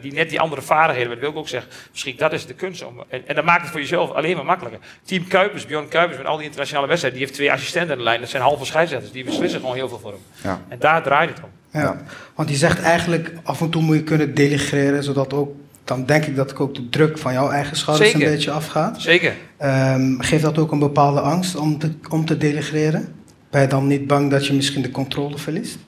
[0.00, 2.84] die, net die andere vaardigheden, wat wil ik ook zeggen, misschien dat is de kunst.
[2.84, 4.80] Om, en, en dat maakt het voor jezelf alleen maar makkelijker.
[5.04, 8.04] Team Kuipers, Bjorn Kuipers, met al die internationale wedstrijden, die heeft twee assistenten aan de
[8.04, 10.20] lijn, dat zijn halve scheidsrechters, die beslissen gewoon heel veel voor hem.
[10.42, 10.60] Ja.
[10.68, 11.80] En daar draait het om.
[11.80, 11.96] Ja,
[12.34, 15.54] want je zegt eigenlijk, af en toe moet je kunnen delegeren, zodat ook,
[15.84, 19.00] dan denk ik dat ik ook de druk van jouw eigen schouders een beetje afgaat.
[19.00, 19.34] Zeker.
[19.62, 23.14] Um, geeft dat ook een bepaalde angst om te, om te delegeren?
[23.50, 25.78] Ben je dan niet bang dat je misschien de controle verliest?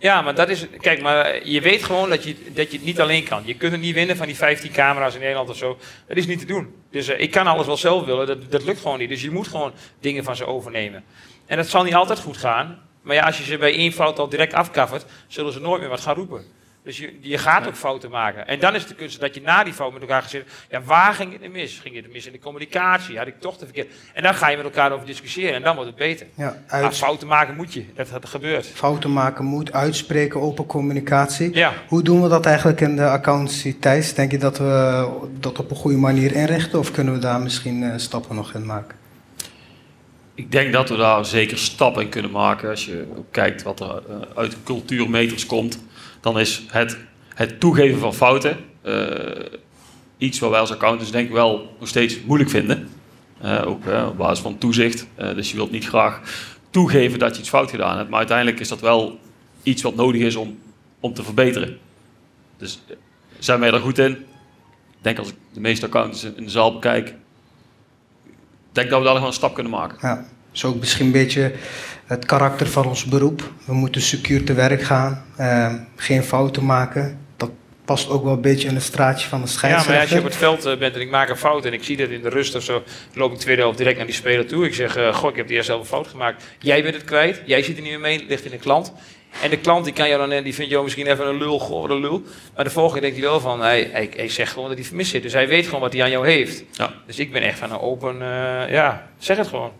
[0.00, 0.66] Ja, maar dat is.
[0.78, 3.42] Kijk, maar je weet gewoon dat je, dat je het niet alleen kan.
[3.44, 5.78] Je kunt het niet winnen van die 15 camera's in Nederland of zo.
[6.08, 6.74] Dat is niet te doen.
[6.90, 8.26] Dus uh, ik kan alles wel zelf willen.
[8.26, 9.08] Dat, dat lukt gewoon niet.
[9.08, 11.04] Dus je moet gewoon dingen van ze overnemen.
[11.46, 12.78] En dat zal niet altijd goed gaan.
[13.02, 15.90] Maar ja, als je ze bij één fout al direct afkaffert, zullen ze nooit meer
[15.90, 16.44] wat gaan roepen.
[16.90, 18.46] Dus je, je gaat ook fouten maken.
[18.46, 20.52] En dan is de kunst dat je na die fout met elkaar gaat zitten.
[20.70, 21.78] Ja, waar ging het mis?
[21.78, 23.18] Ging het mis in de communicatie?
[23.18, 23.92] Had ik toch te verkeerd?
[24.14, 26.26] En dan ga je met elkaar over discussiëren en dan wordt het beter.
[26.34, 26.82] Ja, uit...
[26.82, 27.84] Maar fouten maken moet je.
[27.94, 28.66] Dat, dat gebeurt.
[28.66, 31.54] Fouten maken moet, uitspreken, open communicatie.
[31.54, 31.72] Ja.
[31.88, 34.14] Hoe doen we dat eigenlijk in de accountancy, Thijs?
[34.14, 36.78] Denk je dat we dat op een goede manier inrichten?
[36.78, 38.96] Of kunnen we daar misschien uh, stappen nog in maken?
[40.34, 42.70] Ik denk dat we daar zeker stappen in kunnen maken.
[42.70, 45.78] Als je kijkt wat er uh, uit de cultuurmeters komt
[46.20, 46.98] dan is het,
[47.34, 49.18] het toegeven van fouten uh,
[50.18, 52.88] iets wat wij als accountants denk ik wel nog steeds moeilijk vinden.
[53.44, 55.06] Uh, ook uh, op basis van toezicht.
[55.16, 56.20] dus je wilt niet graag
[56.70, 58.08] toegeven dat je iets fout gedaan hebt.
[58.08, 59.18] Maar uiteindelijk is dat wel
[59.62, 60.58] iets wat nodig is om,
[61.00, 61.78] om te verbeteren.
[62.56, 62.80] Dus
[63.38, 64.10] zijn wij er goed in?
[64.10, 67.14] Ik denk als ik de meeste accountants in de zaal bekijk,
[68.72, 69.98] denk dat we daar nog wel een stap kunnen maken.
[70.00, 71.52] Ja, is ook misschien een beetje
[72.10, 73.50] het karakter van ons beroep.
[73.64, 77.18] We moeten secuur te werk gaan, uh, geen fouten maken.
[77.36, 77.50] Dat
[77.84, 79.92] past ook wel een beetje in het straatje van de scheidsrechter.
[79.92, 81.72] Ja, maar als je op het veld uh, bent en ik maak een fout en
[81.72, 82.82] ik zie dat in de rust of zo,
[83.14, 84.64] loop ik tweede helft direct naar die speler toe.
[84.64, 86.44] Ik zeg, uh, goh, ik heb de eerste helft een fout gemaakt.
[86.58, 88.92] Jij bent het kwijt, jij zit er niet meer mee, ligt in de klant.
[89.42, 91.90] En de klant die kan jou dan, die vindt jou misschien even een lul, goh,
[91.90, 92.22] een lul.
[92.54, 95.10] Maar de volgende denkt hij wel van, hij, hij, hij zegt gewoon dat hij vermist
[95.10, 95.22] zit.
[95.22, 96.64] Dus hij weet gewoon wat hij aan jou heeft.
[96.72, 96.92] Ja.
[97.06, 99.70] Dus ik ben echt van een open, uh, ja, zeg het gewoon.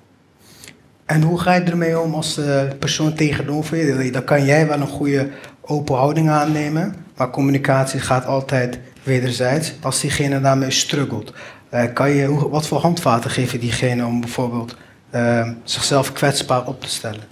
[1.11, 4.11] En hoe ga je ermee om als de persoon tegenover je?
[4.11, 5.29] Dan kan jij wel een goede
[5.61, 9.73] open houding aannemen, maar communicatie gaat altijd wederzijds.
[9.83, 11.33] Als diegene daarmee struggelt,
[11.75, 14.77] uh, kan je, wat voor handvaten geef je diegene om bijvoorbeeld
[15.11, 17.23] eh, zichzelf kwetsbaar op te stellen.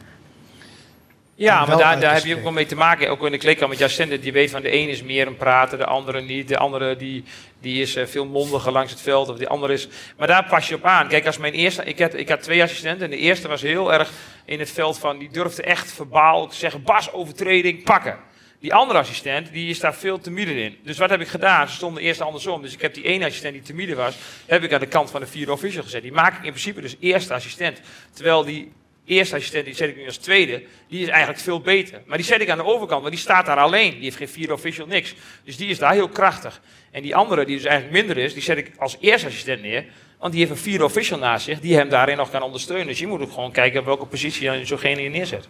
[1.34, 3.10] Ja, maar daar, daar heb je ook wel mee te maken.
[3.10, 5.78] Ook in de kleedkamer met assistenten, die weet van de een is meer een prater,
[5.78, 6.48] de andere niet.
[6.48, 7.24] De andere die,
[7.60, 9.28] die is eh, veel mondiger langs het veld.
[9.28, 9.88] Of die andere is.
[10.16, 11.08] Maar daar pas je op aan.
[11.08, 11.84] Kijk, als mijn eerste.
[11.84, 13.04] Ik had, ik had twee assistenten.
[13.04, 14.10] En de eerste was heel erg
[14.44, 15.18] in het veld van.
[15.18, 18.18] Die durfde echt verbaal te zeggen: Bas, overtreding, pakken.
[18.60, 20.78] Die andere assistent, die is daar veel te midden in.
[20.84, 21.68] Dus wat heb ik gedaan?
[21.68, 22.62] Ze stonden eerst andersom.
[22.62, 24.16] Dus ik heb die ene assistent die te midden was,
[24.46, 26.02] heb ik aan de kant van de vierde official gezet.
[26.02, 27.80] Die maak ik in principe dus eerste assistent.
[28.12, 28.72] Terwijl die
[29.08, 32.02] eerste assistent, die zet ik nu als tweede, die is eigenlijk veel beter.
[32.06, 33.92] Maar die zet ik aan de overkant, want die staat daar alleen.
[33.92, 35.14] Die heeft geen vierde official, niks.
[35.44, 36.60] Dus die is daar heel krachtig.
[36.90, 39.84] En die andere, die dus eigenlijk minder is, die zet ik als eerste assistent neer.
[40.18, 42.86] Want die heeft een vierde official naast zich, die hem daarin nog kan ondersteunen.
[42.86, 45.48] Dus je moet ook gewoon kijken op welke positie je zo'gene neerzet.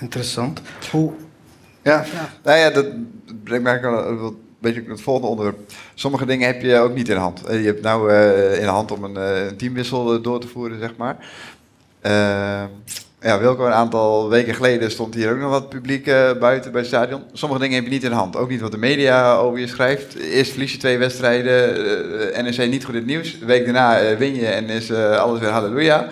[0.00, 0.62] Interessant.
[0.90, 1.12] Hoe,
[1.82, 2.04] Ja,
[2.42, 2.86] nou ja, dat
[3.44, 5.58] brengt mij eigenlijk wel een beetje op het volgende onderwerp.
[5.94, 7.44] Sommige dingen heb je ook niet in de hand.
[7.44, 10.48] Eh, Je hebt nou eh, in de hand om een, eh, een teamwissel door te
[10.48, 11.16] voeren, zeg maar.
[12.00, 12.62] Eh,
[13.22, 16.80] ja, Wilco, een aantal weken geleden stond hier ook nog wat publiek eh, buiten bij
[16.80, 17.22] het stadion.
[17.32, 18.36] Sommige dingen heb je niet in de hand.
[18.36, 20.14] Ook niet wat de media over je schrijft.
[20.14, 23.38] Eerst verlies je twee wedstrijden, eh, NEC niet goed in het nieuws.
[23.38, 26.08] Week daarna eh, win je en is eh, alles weer halleluja.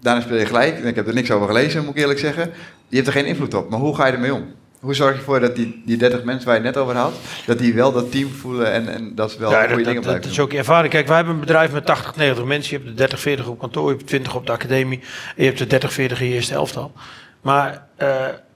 [0.00, 0.78] Daarna speel je gelijk.
[0.78, 2.50] Ik heb er niks over gelezen, moet ik eerlijk zeggen.
[2.88, 4.44] Je hebt er geen invloed op, maar hoe ga je ermee om?
[4.86, 7.14] Hoe zorg je ervoor dat die, die 30 mensen waar je het net over had,
[7.46, 9.94] dat die wel dat team voelen en, en dat ze wel Ja, goede dat, dingen
[9.94, 10.92] dat, blijven dat is ook je ervaring.
[10.92, 12.70] Kijk, wij hebben een bedrijf met 80, 90 mensen.
[12.70, 14.98] Je hebt de 30, 40 op kantoor, je hebt 20 op de academie.
[14.98, 16.92] En je hebt de 30, 40 in je eerste elftal.
[17.40, 18.08] Maar eh,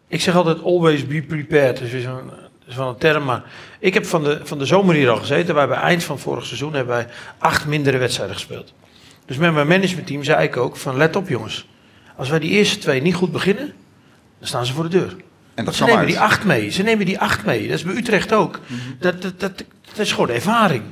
[0.09, 1.79] ik zeg altijd always be prepared.
[1.79, 2.07] Dat is
[2.71, 3.43] is wel een term, maar
[3.79, 5.55] ik heb van de, van de zomer hier al gezeten.
[5.55, 7.07] Wij hebben eind van vorig seizoen hebben wij
[7.39, 8.73] acht mindere wedstrijden gespeeld.
[9.27, 11.69] Dus met mijn managementteam zei ik ook van let op jongens.
[12.17, 13.73] Als wij die eerste twee niet goed beginnen,
[14.39, 15.17] dan staan ze voor de deur.
[15.61, 16.09] En dat ze nemen uit.
[16.09, 16.71] die acht mee.
[16.71, 17.69] Ze nemen die acht mee.
[17.69, 18.61] Dat is bij Utrecht ook.
[18.99, 20.83] dat, dat, dat, dat is gewoon ervaring.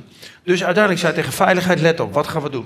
[0.43, 2.65] Dus uiteindelijk zei tegen veiligheid, let op, wat gaan we doen?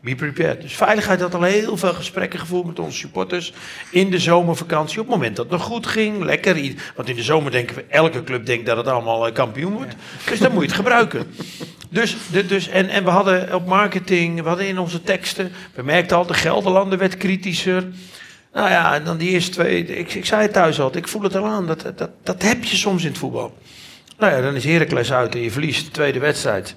[0.00, 0.62] Be prepared.
[0.62, 3.52] Dus veiligheid had al heel veel gesprekken gevoerd met onze supporters
[3.90, 5.00] in de zomervakantie.
[5.00, 6.74] Op het moment dat het nog goed ging, lekker.
[6.96, 9.94] Want in de zomer denken we, elke club denkt dat het allemaal eh, kampioen wordt.
[10.28, 11.26] Dus dan moet je het gebruiken.
[11.90, 16.16] Dus, dus, en, en we hadden op marketing, we hadden in onze teksten, we merkten
[16.16, 17.84] al, de Gelderlander werd kritischer.
[18.52, 21.22] Nou ja, en dan die eerste twee, ik, ik zei het thuis al, ik voel
[21.22, 23.54] het al aan, dat, dat, dat heb je soms in het voetbal.
[24.18, 26.74] Nou ja, dan is Heracles uit en je verliest de tweede wedstrijd.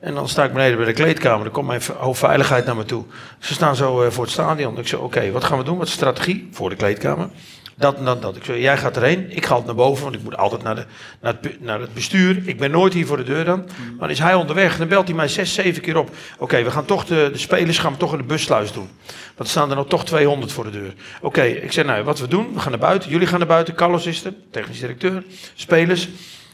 [0.00, 3.04] En dan sta ik beneden bij de kleedkamer, dan komt mijn hoofdveiligheid naar me toe.
[3.38, 4.78] Ze staan zo eh, voor het stadion.
[4.78, 5.76] Ik zeg, oké, wat gaan we doen?
[5.76, 7.28] Wat is de strategie voor de kleedkamer?
[7.76, 8.36] Dat en dat, dat.
[8.36, 10.84] Ik jij gaat erheen, ik ga altijd naar boven, want ik moet altijd naar, de,
[11.20, 12.42] naar, het, naar het bestuur.
[12.44, 13.58] Ik ben nooit hier voor de deur dan.
[13.58, 16.10] Maar dan is hij onderweg, dan belt hij mij zes, zeven keer op.
[16.38, 18.88] Oké, we gaan toch de, de spelers gaan we toch in de bussluis doen.
[19.06, 20.94] Want er staan er nog toch 200 voor de deur.
[21.20, 23.10] Oké, ik zeg, nou, wat we doen, we gaan naar buiten.
[23.10, 26.08] Jullie gaan naar buiten, Carlos is er, technisch directeur, spelers.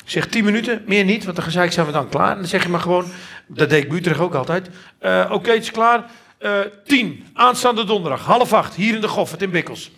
[0.05, 2.31] Ik zeg 10 minuten, meer niet, want dan gezeik zijn we dan klaar.
[2.31, 3.05] En dan zeg je maar gewoon,
[3.47, 4.69] dat deed ik ook altijd.
[4.99, 6.05] Eh, Oké, het is klaar.
[6.39, 6.53] Eh
[6.85, 9.91] 10, aanstaande donderdag, half acht, hier in de Goffert in Bikkels.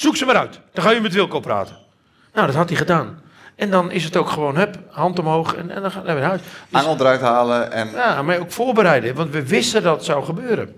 [0.00, 0.60] Zoek ze maar uit.
[0.72, 1.76] Dan ga je met Wilco praten.
[2.34, 3.20] Nou, dat had hij gedaan.
[3.56, 6.22] En dan is het ook gewoon, hup, hand omhoog en, en dan gaan we naar
[6.22, 6.40] huis.
[6.40, 10.24] Dus, Angel eruit halen en ja, maar ook voorbereiden, want we wisten dat het zou
[10.24, 10.74] gebeuren.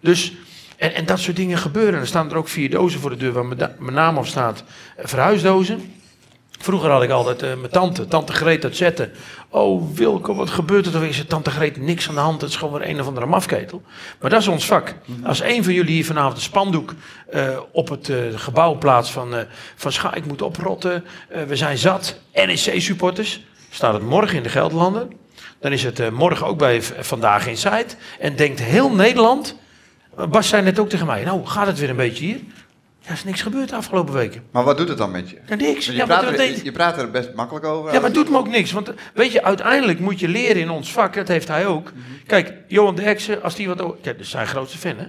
[0.00, 0.32] Dus,
[0.76, 2.00] en, en dat soort dingen gebeuren.
[2.00, 4.64] Er staan er ook vier dozen voor de deur waar mijn, naam op staat.
[4.98, 5.94] Verhuisdozen.
[6.58, 9.12] Vroeger had ik altijd eh, mijn tante, tante Greet uit Zetten.
[9.48, 11.02] Oh Wilco, wat gebeurt er toch?
[11.02, 12.40] Ik zei, tante Greet, niks aan de hand.
[12.40, 13.82] Het is gewoon weer een of andere mafketel.
[14.20, 14.94] Maar dat is ons vak.
[15.24, 16.94] Als een van jullie hier vanavond een spandoek
[17.30, 19.42] eh, op het eh, gebouw plaatst van, eh
[19.76, 21.04] van Scha, ik moet oprotten.
[21.46, 22.20] we zijn zat.
[22.34, 23.44] NEC-supporters.
[23.70, 25.12] Staat het morgen in de Gelderlanden.
[25.60, 27.86] Dan is het morgen ook bij Vandaag Inside.
[28.20, 29.56] En denkt heel Nederland...
[30.30, 32.40] Bas zei net ook tegen mij, nou gaat het weer een beetje hier?
[33.06, 34.42] Ja, er is niks gebeurd de afgelopen weken.
[34.50, 35.38] Maar wat doet het dan met je?
[35.48, 35.86] Ja, niks.
[35.86, 37.86] Je, Ja, praat er, je, praat er best makkelijk over.
[37.92, 38.72] ja, maar het doet me ook niks.
[38.72, 41.14] Want eh, weet je, uiteindelijk moet je leren in ons vak.
[41.14, 41.92] Dat heeft hij ook.
[42.26, 43.76] Kijk, Johan Derksen, als die wat...
[43.78, 45.04] Kijk, dat is zijn grootste fan, hè?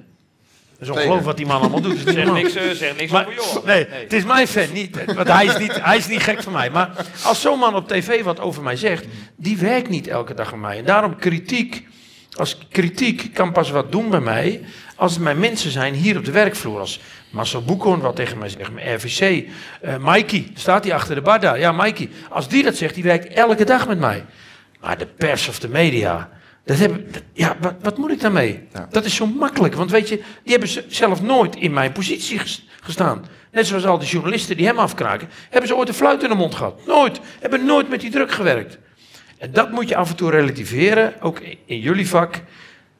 [0.79, 1.95] Dat is ongelooflijk wat die man allemaal doet.
[2.05, 3.61] Niet Zeg niks, eh, zeg niks Maar, over Johan.
[3.65, 5.13] nee, het is mijn fan niet.
[5.13, 6.69] Want hij is niet, hij is niet gek van mij.
[6.69, 9.05] Maar als zo'n man op tv wat over mij zegt,
[9.35, 10.77] die werkt niet elke dag aan mij.
[10.77, 11.87] En daarom kritiek,
[12.33, 14.61] als kritiek kan pas wat doen bij mij,
[14.95, 16.79] als het mijn mensen zijn hier op de werkvloer.
[16.79, 16.99] Als
[17.29, 19.47] Marcel Boekhoorn wat tegen mij zegt, mijn RVC,
[19.81, 21.59] eh Mikey, staat hij achter de bar daar.
[21.59, 24.25] Ja, Mikey, als die dat zegt, die werkt elke dag met mij.
[24.81, 26.29] Maar de pers of de media,
[26.65, 28.59] dat hebben, dat- ja, wat, wat moet ik daarmee?
[28.73, 28.87] Ja.
[28.91, 32.39] Dat is zo makkelijk, want weet je, die hebben ze zelf nooit in mijn positie
[32.39, 33.25] ges- gestaan.
[33.51, 36.35] Net zoals al die journalisten die hem afkraken, hebben ze ooit een fluit in de
[36.35, 36.85] mond gehad.
[36.85, 37.19] Nooit.
[37.39, 38.77] Hebben nooit met die druk gewerkt.
[39.37, 42.35] En dat moet je af en toe relativeren, ook in jullie vak.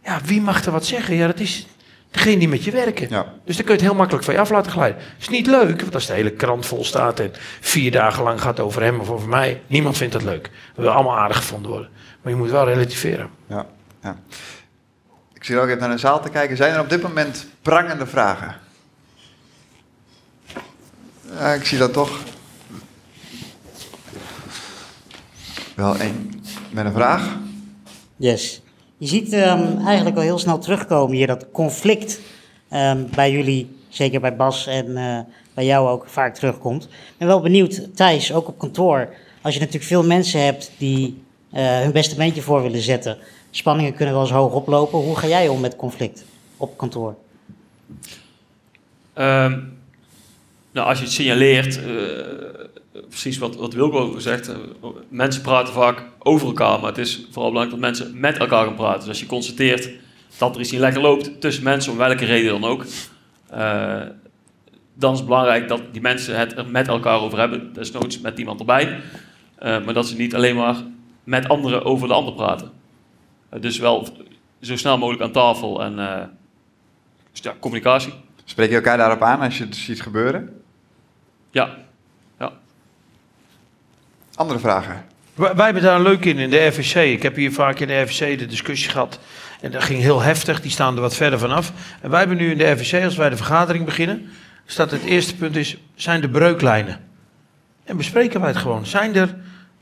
[0.03, 1.15] Ja, wie mag er wat zeggen?
[1.15, 1.67] Ja, dat is
[2.11, 3.09] degene die met je werken.
[3.09, 3.33] Ja.
[3.45, 5.01] Dus dan kun je het heel makkelijk van je af laten glijden.
[5.19, 8.59] is niet leuk, want als de hele krant vol staat en vier dagen lang gaat
[8.59, 10.49] over hem of over mij, niemand vindt dat leuk.
[10.75, 11.89] We willen allemaal aardig gevonden worden.
[12.21, 13.29] Maar je moet wel relativeren.
[13.47, 13.65] Ja,
[14.03, 14.17] ja.
[15.33, 16.57] Ik Ik zie ook even naar de zaal te kijken.
[16.57, 18.55] Zijn er op dit moment prangende vragen?
[21.33, 22.19] Ja, ik zie dat toch.
[25.75, 27.35] Wel één met een vraag.
[28.15, 28.61] Yes.
[28.99, 32.21] Je ziet um, eigenlijk al heel snel terugkomen hier dat conflict
[32.73, 35.19] um, bij jullie, zeker bij Bas en uh,
[35.53, 36.83] bij jou ook vaak terugkomt.
[36.83, 39.09] Ik ben wel benieuwd, Thijs, ook op kantoor,
[39.41, 41.21] als je natuurlijk veel mensen hebt die
[41.53, 43.17] uh, hun beste beentje voor willen zetten,
[43.51, 44.99] spanningen kunnen wel eens hoog oplopen.
[44.99, 46.23] Hoe ga jij om met conflict
[46.57, 47.15] op kantoor?
[49.15, 49.77] Um,
[50.71, 51.83] nou, als je het signaleert, uh,
[53.21, 54.55] precies wat, wat Wilco zegt, uh,
[55.09, 58.75] mensen praten vaak over elkaar, maar het is vooral belangrijk dat mensen met elkaar gaan
[58.75, 58.99] praten.
[58.99, 59.89] Dus als je constateert
[60.37, 62.85] dat er iets niet lekker loopt tussen mensen, om welke reden dan ook,
[63.53, 64.01] uh,
[64.93, 68.39] dan is het belangrijk dat die mensen het er met elkaar over hebben, desnoods met
[68.39, 68.99] iemand erbij,
[69.59, 70.75] maar dat ze niet alleen maar
[71.23, 72.71] met anderen over de ander praten.
[73.59, 74.07] dus wel
[74.61, 75.95] zo snel mogelijk aan tafel en
[77.31, 78.13] dus ja, communicatie.
[78.43, 80.61] Spreek je elkaar daarop aan als je het ziet gebeuren?
[81.51, 81.86] Ja.
[84.37, 85.05] Andere vragen?
[85.33, 86.95] Wij, hebben daar een leuk in, in de RVC.
[86.95, 89.19] Ik heb hier vaak in de RVC de discussie gehad.
[89.61, 91.71] En dat ging heel heftig, die staan er wat verder vanaf.
[92.01, 94.29] En wij hebben nu in de RVC, als wij de vergadering beginnen,
[94.65, 96.99] staat het eerste punt is, zijn de breuklijnen?
[97.83, 98.85] En bespreken wij het gewoon.
[98.85, 99.35] Zijn er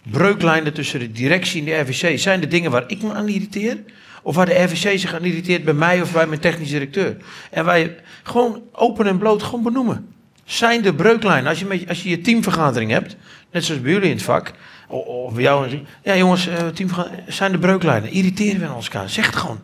[0.03, 2.19] breuklijnen tussen de directie en de RVC?
[2.19, 3.77] Zijn er dingen waar ik me aan irriteer?
[4.21, 7.17] Of waar de RVC zich aan irriteert bij mij of bij mijn technisch directeur?
[7.51, 10.13] En wij gewoon open en bloot gewoon benoemen
[10.45, 11.49] zijn de breuklijnen.
[11.49, 13.15] Als je, met, als je je teamvergadering hebt,
[13.51, 14.53] net zoals bij jullie in het vak,
[14.87, 15.79] of, of bij jou.
[16.03, 18.09] Ja, jongens, uh, teamvergadering, zijn de breuklijnen.
[18.11, 19.09] Irriteren we ons elkaar.
[19.09, 19.59] Zeg het gewoon.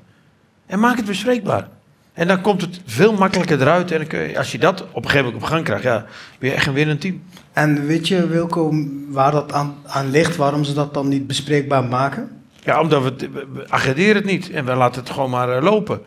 [0.66, 1.68] En maak het bespreekbaar.
[2.14, 3.92] En dan komt het veel makkelijker eruit.
[3.92, 6.06] En dan kun je, als je dat op een gegeven moment op gang krijgt, ja,
[6.40, 7.22] ben je echt een winnend team.
[7.54, 8.74] En weet je, Wilco,
[9.10, 12.42] waar dat aan, aan ligt, waarom ze dat dan niet bespreekbaar maken?
[12.64, 16.02] Ja, omdat we, we agenderen het niet en we laten het gewoon maar uh, lopen.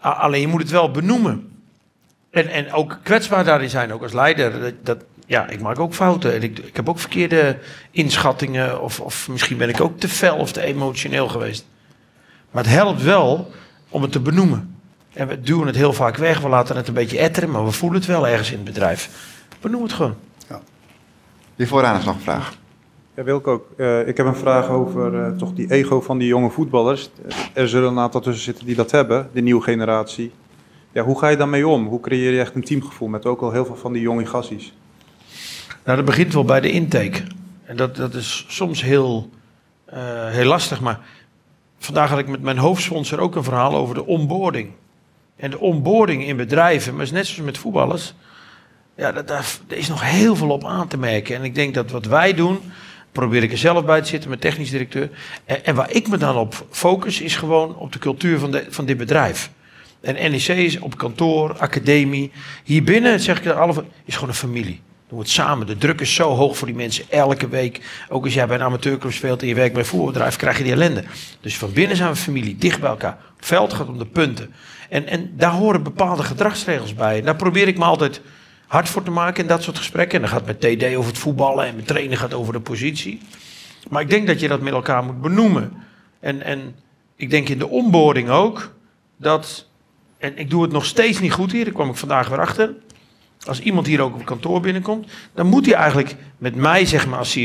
[0.00, 1.55] Alleen je moet het wel benoemen.
[2.36, 4.60] En, en ook kwetsbaar daarin zijn, ook als leider.
[4.60, 6.34] Dat, dat, ja, ik maak ook fouten.
[6.34, 7.58] En ik, ik heb ook verkeerde
[7.90, 8.82] inschattingen.
[8.82, 11.66] Of, of misschien ben ik ook te fel of te emotioneel geweest.
[12.50, 13.50] Maar het helpt wel
[13.88, 14.76] om het te benoemen.
[15.12, 16.40] En we duwen het heel vaak weg.
[16.40, 19.10] We laten het een beetje etteren, maar we voelen het wel ergens in het bedrijf.
[19.60, 20.14] Benoem het gewoon.
[20.48, 20.60] Ja.
[21.56, 22.56] Die vooraan is nog een vraag.
[23.14, 23.66] Ja, Wilco, ook.
[23.76, 27.10] Uh, ik heb een vraag over uh, toch die ego van die jonge voetballers.
[27.52, 30.32] Er zullen een aantal tussen zitten die dat hebben, de nieuwe generatie.
[30.96, 31.86] Ja, hoe ga je daarmee om?
[31.86, 34.72] Hoe creëer je echt een teamgevoel met ook al heel veel van die jonge gassies?
[35.84, 37.22] Nou, dat begint wel bij de intake.
[37.64, 39.30] En dat, dat is soms heel,
[39.94, 39.94] uh,
[40.26, 40.80] heel lastig.
[40.80, 41.00] Maar
[41.78, 44.70] vandaag had ik met mijn hoofdsponsor ook een verhaal over de onboarding.
[45.36, 48.14] En de onboarding in bedrijven, maar is net zoals met voetballers.
[48.94, 51.36] Ja, daar is nog heel veel op aan te merken.
[51.36, 52.58] En ik denk dat wat wij doen,
[53.12, 55.10] probeer ik er zelf bij te zitten, met technisch directeur.
[55.44, 58.66] En, en waar ik me dan op focus, is gewoon op de cultuur van, de,
[58.68, 59.50] van dit bedrijf.
[60.00, 62.32] En NEC is op kantoor, academie.
[62.64, 64.80] Hier binnen, zeg ik er alle, is gewoon een familie.
[65.08, 65.66] Doen we het samen.
[65.66, 68.04] De druk is zo hoog voor die mensen elke week.
[68.08, 70.62] Ook als jij bij een amateurclub speelt en je werkt bij een voetbalbedrijf, krijg je
[70.64, 71.04] die ellende.
[71.40, 73.18] Dus van binnen zijn we familie, dicht bij elkaar.
[73.36, 74.54] Het veld gaat om de punten.
[74.88, 77.22] En, en daar horen bepaalde gedragsregels bij.
[77.22, 78.20] Daar probeer ik me altijd
[78.66, 80.14] hard voor te maken in dat soort gesprekken.
[80.14, 83.20] En dan gaat met TD over het voetballen en met trainen gaat over de positie.
[83.88, 85.72] Maar ik denk dat je dat met elkaar moet benoemen.
[86.20, 86.74] En, en
[87.16, 88.72] ik denk in de onboarding ook
[89.16, 89.66] dat
[90.18, 92.74] en ik doe het nog steeds niet goed hier, daar kwam ik vandaag weer achter.
[93.46, 97.18] Als iemand hier ook op kantoor binnenkomt, dan moet hij eigenlijk met mij, zeg maar,
[97.18, 97.38] als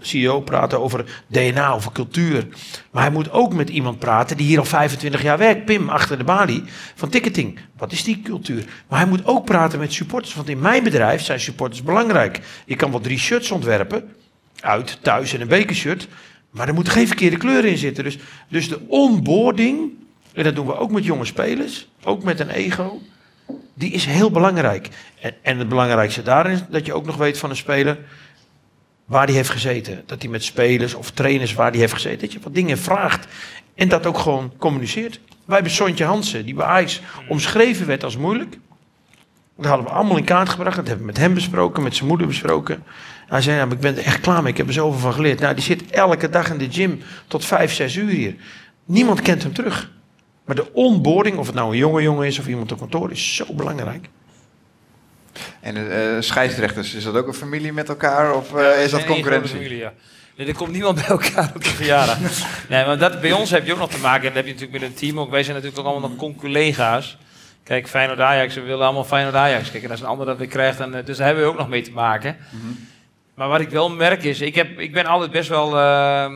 [0.00, 2.46] CEO praten over DNA, over cultuur.
[2.90, 6.18] Maar hij moet ook met iemand praten die hier al 25 jaar werkt, Pim, achter
[6.18, 6.62] de balie,
[6.94, 7.58] van ticketing.
[7.76, 8.64] Wat is die cultuur?
[8.88, 12.40] Maar hij moet ook praten met supporters, want in mijn bedrijf zijn supporters belangrijk.
[12.66, 14.14] Je kan wel drie shirts ontwerpen,
[14.60, 16.08] uit, thuis en een bekershirt,
[16.50, 18.04] maar er moet geen verkeerde kleur in zitten.
[18.04, 19.92] Dus, dus de onboarding
[20.34, 23.00] en dat doen we ook met jonge spelers, ook met een ego.
[23.74, 24.88] Die is heel belangrijk.
[25.20, 27.98] En, en het belangrijkste daarin is dat je ook nog weet van een speler
[29.04, 30.02] waar die heeft gezeten.
[30.06, 33.26] Dat hij met spelers of trainers waar die heeft gezeten, dat je wat dingen vraagt.
[33.74, 35.20] En dat ook gewoon communiceert.
[35.44, 38.58] Wij hebben Sontje Hansen, die bij Ajax omschreven werd als moeilijk.
[39.56, 40.76] Dat hadden we allemaal in kaart gebracht.
[40.76, 42.84] Dat hebben we met hem besproken, met zijn moeder besproken.
[43.26, 45.40] Hij zei, ja, ik ben er echt klaar mee, ik heb er zoveel van geleerd.
[45.40, 48.34] Nou, die zit elke dag in de gym tot vijf, zes uur hier.
[48.84, 49.90] Niemand kent hem terug.
[50.44, 53.34] Maar de onboarding, of het nou een jonge jongen is of iemand op kantoor, is
[53.34, 54.08] zo belangrijk.
[55.60, 59.54] En uh, scheidsrechters, is dat ook een familie met elkaar of uh, is dat concurrentie?
[59.54, 59.92] Familie, ja.
[60.36, 62.18] Nee, er komt niemand bij elkaar op de verjaardag.
[62.68, 64.52] nee, maar dat, bij ons heb je ook nog te maken, en dat heb je
[64.52, 65.30] natuurlijk met een team ook.
[65.30, 67.18] Wij zijn natuurlijk ook allemaal nog collega's.
[67.62, 69.70] Kijk, Feyenoord Ajax, we willen allemaal Feyenoord Ajax.
[69.70, 71.68] Kijk, en als een ander dat weer krijgt, dan, dus daar hebben we ook nog
[71.68, 72.36] mee te maken.
[72.50, 72.88] Mm -hmm.
[73.34, 75.76] Maar wat ik wel merk is, ik, heb, ik ben altijd best wel...
[75.76, 76.34] Uh,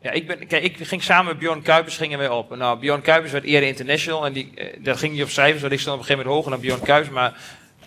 [0.00, 2.56] Ja, ik, ben, kijk, ik ging samen met Bjorn Kuipers gingen wij op.
[2.56, 5.72] Nou, Bjorn Kuipers werd eerder international en die, eh, dat ging niet op cijfers, want
[5.72, 7.14] ik stond op een gegeven moment hoger dan Bjorn Kuipers.
[7.14, 7.34] Maar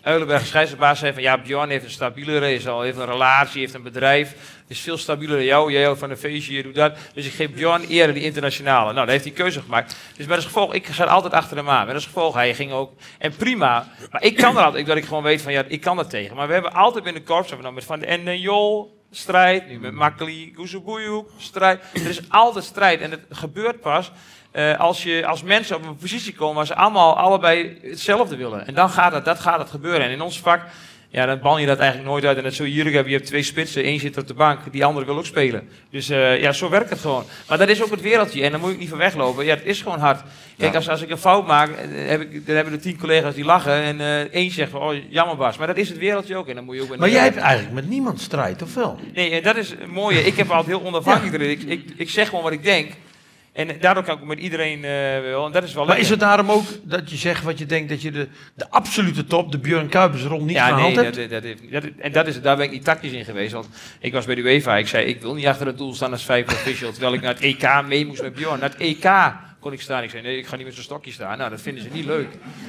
[0.04, 3.74] Eulenberg, scheidsrechtbaas, zei van ja, Bjorn heeft een stabielere, is al, heeft een relatie, heeft
[3.74, 4.36] een bedrijf.
[4.68, 6.98] is veel stabieler dan jou, jij houdt van een feestje, je doet dat.
[7.14, 8.94] Dus ik geef Bjorn eerder die internationale.
[8.94, 9.96] Nou, daar heeft hij keuze gemaakt.
[10.18, 11.86] Dus met als gevolg, ik zat altijd achter hem aan.
[11.86, 13.88] Met als gevolg, hij ging ook, en prima.
[14.12, 16.36] Maar ik kan er altijd, dat ik gewoon weet van ja, ik kan er tegen.
[16.36, 19.68] Maar we hebben altijd binnen de korps, hebben we met Van en uh, Jol, strijd.
[19.68, 21.84] Nu met Makli, Guzubuyu, strijd.
[21.94, 23.02] Er is altijd strijd.
[23.02, 24.12] En het gebeurt pas
[24.54, 28.68] uh, als, je, als mensen op een positie komen waar ze allemaal allebei hetzelfde willen.
[28.68, 30.02] En dan gaat het, dat gaat het gebeuren.
[30.02, 30.66] En in ons vak,
[31.12, 32.38] ja, dan ban je dat eigenlijk nooit uit.
[32.38, 34.86] En dat zo hier hebben, je hebt twee spitsen, één zit op de bank, die
[34.86, 35.70] andere wil ook spelen.
[35.90, 37.24] Dus uh, ja, zo werkt het gewoon.
[37.48, 39.46] Maar dat is ook het wereldje en daar moet ik niet van weglopen.
[39.46, 40.22] Ja, het is gewoon hard.
[40.58, 43.46] Kijk, als, als ik een fout maak, heb ik, dan hebben de tien collega's die
[43.46, 45.58] lachen en uh, één zegt van, oh jammer Bas.
[45.58, 46.98] Maar dat is het wereldje ook en dan moet je ook...
[46.98, 49.00] Maar jij hebt eigenlijk met niemand strijd, of wel?
[49.14, 50.26] Nee, dat is het mooie.
[50.26, 51.50] Ik heb altijd heel onafhankelijk ja.
[51.50, 52.92] ik, ik, ik zeg gewoon wat ik denk.
[53.60, 54.84] En daardoor kan ik met iedereen uh,
[55.32, 55.46] wel.
[55.46, 57.90] En dat is wel maar is het daarom ook dat je zegt wat je denkt
[57.90, 61.16] dat je de, de absolute top, de Björn Kuipers rol niet ja, gehaald nee, hebt?
[61.16, 63.54] Dat, dat, dat, en dat is, daar ben ik niet tactisch in geweest.
[63.54, 63.68] Want
[64.00, 64.78] ik was bij de UEFA.
[64.78, 66.92] Ik zei, ik wil niet achter het doel staan als vijf official.
[66.92, 68.60] Terwijl ik naar het EK mee moest met Björn.
[68.60, 70.04] Naar het EK kon ik staan.
[70.04, 71.38] Ik zei, nee, ik ga niet met zo'n stokje staan.
[71.38, 72.28] Nou, dat vinden ze niet leuk.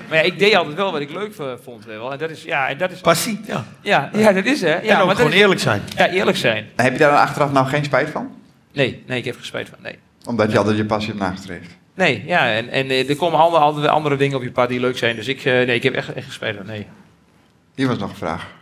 [0.09, 1.85] Maar ja, ik deed altijd wel wat ik leuk vond.
[1.85, 2.13] Wel.
[2.13, 3.01] En dat is, ja, en dat is...
[3.01, 3.65] Passie, ja.
[3.83, 4.81] Ja, ja dat is hè.
[4.81, 5.83] Ja, en ook gewoon eerlijk zijn.
[5.97, 6.71] Ja, eerlijk zijn.
[6.77, 8.35] Heb je daar dan achteraf nou geen spijt van?
[8.73, 11.79] Nee, nee, ik heb er spijt van, nee omdat je altijd je passie hebt nagestreefd.
[11.95, 14.81] Nee, ja, en, en eh, er komen andere, andere, andere dingen op je pad die
[14.81, 15.17] leuk zijn.
[15.17, 16.67] Dus ik, eh, nee, ik heb echt, echt gespeeld.
[16.67, 16.87] Nee.
[17.75, 18.59] Hier was nog een vraag.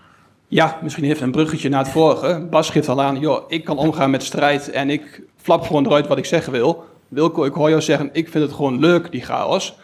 [0.49, 2.47] Ja, misschien even een bruggetje naar het vorige.
[2.51, 6.07] Bas geeft al aan, joh, ik kan omgaan met strijd en ik flap gewoon eruit
[6.07, 6.85] wat ik zeggen wil.
[7.09, 9.77] Wilco, ik hoor jou zeggen, ik vind het gewoon leuk, die chaos.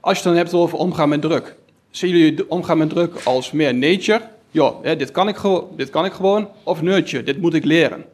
[0.00, 1.56] Als je het dan hebt over omgaan met druk.
[1.90, 4.20] Zien jullie omgaan met druk als meer nature?
[4.50, 5.38] Joh, hè, dit, kan ik
[5.76, 6.48] dit kan ik gewoon.
[6.62, 8.04] Of nurture, dit moet ik leren.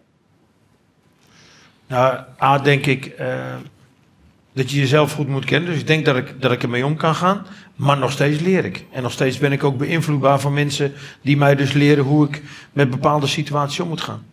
[1.92, 3.26] Nou, A, denk ik uh,
[4.52, 5.70] dat je jezelf goed moet kennen.
[5.70, 7.46] Dus ik denk dat ik, dat ik ermee om kan gaan.
[7.76, 8.84] Maar nog steeds leer ik.
[8.92, 12.42] En nog steeds ben ik ook beïnvloedbaar van mensen die mij dus leren hoe ik
[12.72, 14.24] met bepaalde situaties om moet gaan.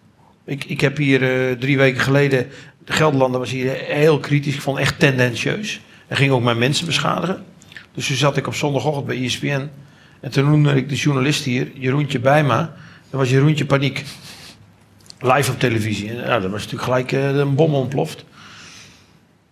[0.46, 2.48] Ik, ik heb hier uh, drie weken geleden,
[2.86, 4.56] de Gelderlander was hier heel kritisch.
[4.56, 5.82] Ik vond echt tendentieus.
[6.08, 7.44] En ging ook mijn mensen beschadigen.
[7.94, 9.70] Dus toen zat ik op zondagochtend bij ESPN.
[10.20, 12.74] En toen noemde ik de journalist hier, Jeroentje Bijma.
[13.10, 14.06] Dan was Jeroentje paniek.
[15.20, 16.14] Live op televisie.
[16.14, 18.26] Ja, dat was natuurlijk gelijk een bom ontploft.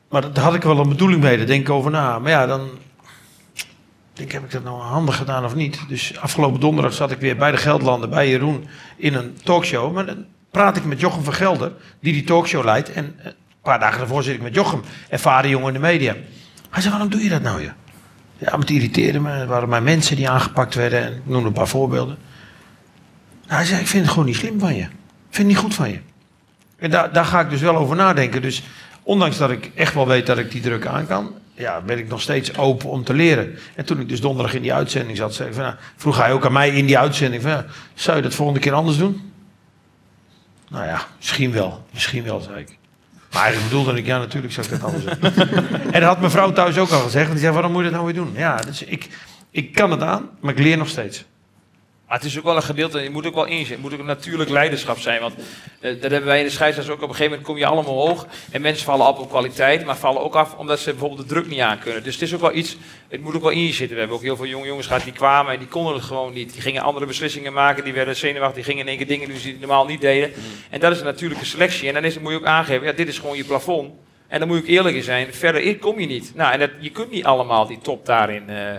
[0.10, 2.19] Maar daar had ik wel een bedoeling mee, daar denk ik over na.
[2.19, 2.69] Maar ja, dan
[4.13, 5.80] denk heb ik dat nou handig gedaan of niet.
[5.88, 9.93] Dus afgelopen donderdag zat ik weer bij de Geldlanden, bij Jeroen, in een talkshow.
[9.93, 12.91] Maar dan praat ik met Jochem van Gelder, die die talkshow leidt.
[12.91, 16.15] En een paar dagen daarvoor zit ik met Jochem, ervaren jongen in de media.
[16.69, 17.75] Hij zei, waarom doe je dat nou, ja?
[18.38, 19.32] Ja, maar het irriteerde me.
[19.32, 21.03] Er waren mijn mensen die aangepakt werden.
[21.03, 22.17] En ik noem een paar voorbeelden.
[23.45, 24.88] Nou, hij zei, ik vind het gewoon niet slim van je
[25.30, 26.00] vind niet goed van je.
[26.78, 28.42] En daar, daar ga ik dus wel over nadenken.
[28.42, 28.63] Dus
[29.04, 32.08] ondanks dat ik echt wel weet dat ik die druk aan kan, ja, ben ik
[32.08, 33.58] nog steeds open om te leren.
[33.76, 36.34] En toen ik dus donderdag in die uitzending zat, zei ik van, nou, vroeg hij
[36.34, 39.32] ook aan mij in die uitzending van, ja, zou je dat volgende keer anders doen?
[40.70, 41.86] Nou ja, misschien wel.
[41.94, 42.78] Misschien wel, zei ik.
[43.32, 45.32] Maar eigenlijk bedoelde ik, ja, natuurlijk zou ik dat anders doen.
[45.94, 47.28] en dat had mijn vrouw thuis ook al gezegd.
[47.28, 48.34] Want die zei, waarom moet je dat nou weer doen?
[48.36, 49.10] Ja, dus ik,
[49.52, 51.26] ik kan het aan, maar ik leer nog steeds.
[52.08, 53.74] Maar het is ook wel een gedeelte, je moet ook wel inzetten.
[53.74, 55.22] Het moet ook een natuurlijk leiderschap zijn.
[55.22, 57.02] Want uh, dat hebben wij in de scheidsrechts ook.
[57.02, 58.28] Op een gegeven moment kom je allemaal hoog.
[58.52, 61.48] En mensen vallen af op kwaliteit, maar vallen ook af omdat ze bijvoorbeeld de druk
[61.48, 62.04] niet aan kunnen.
[62.04, 63.93] Dus het is ook wel iets, het moet ook wel in je zitten.
[63.93, 66.34] We hebben ook heel veel jonge jongens gehad die kwamen en die konden het gewoon
[66.34, 66.54] niet.
[66.54, 69.39] Die gingen andere beslissingen maken, die werden zenuwachtig, die gingen in één keer dingen die
[69.39, 70.30] ze normaal niet deden.
[70.30, 70.43] Mm.
[70.70, 71.88] En dat is een natuurlijke selectie.
[71.88, 73.93] En dan is, moet je ook aangeven, ja, dit is gewoon je plafond.
[74.28, 76.32] En dan moet ik eerlijk in zijn, verder kom je niet.
[76.36, 78.76] Nou, en dat, je kunt niet allemaal die top daarin uh,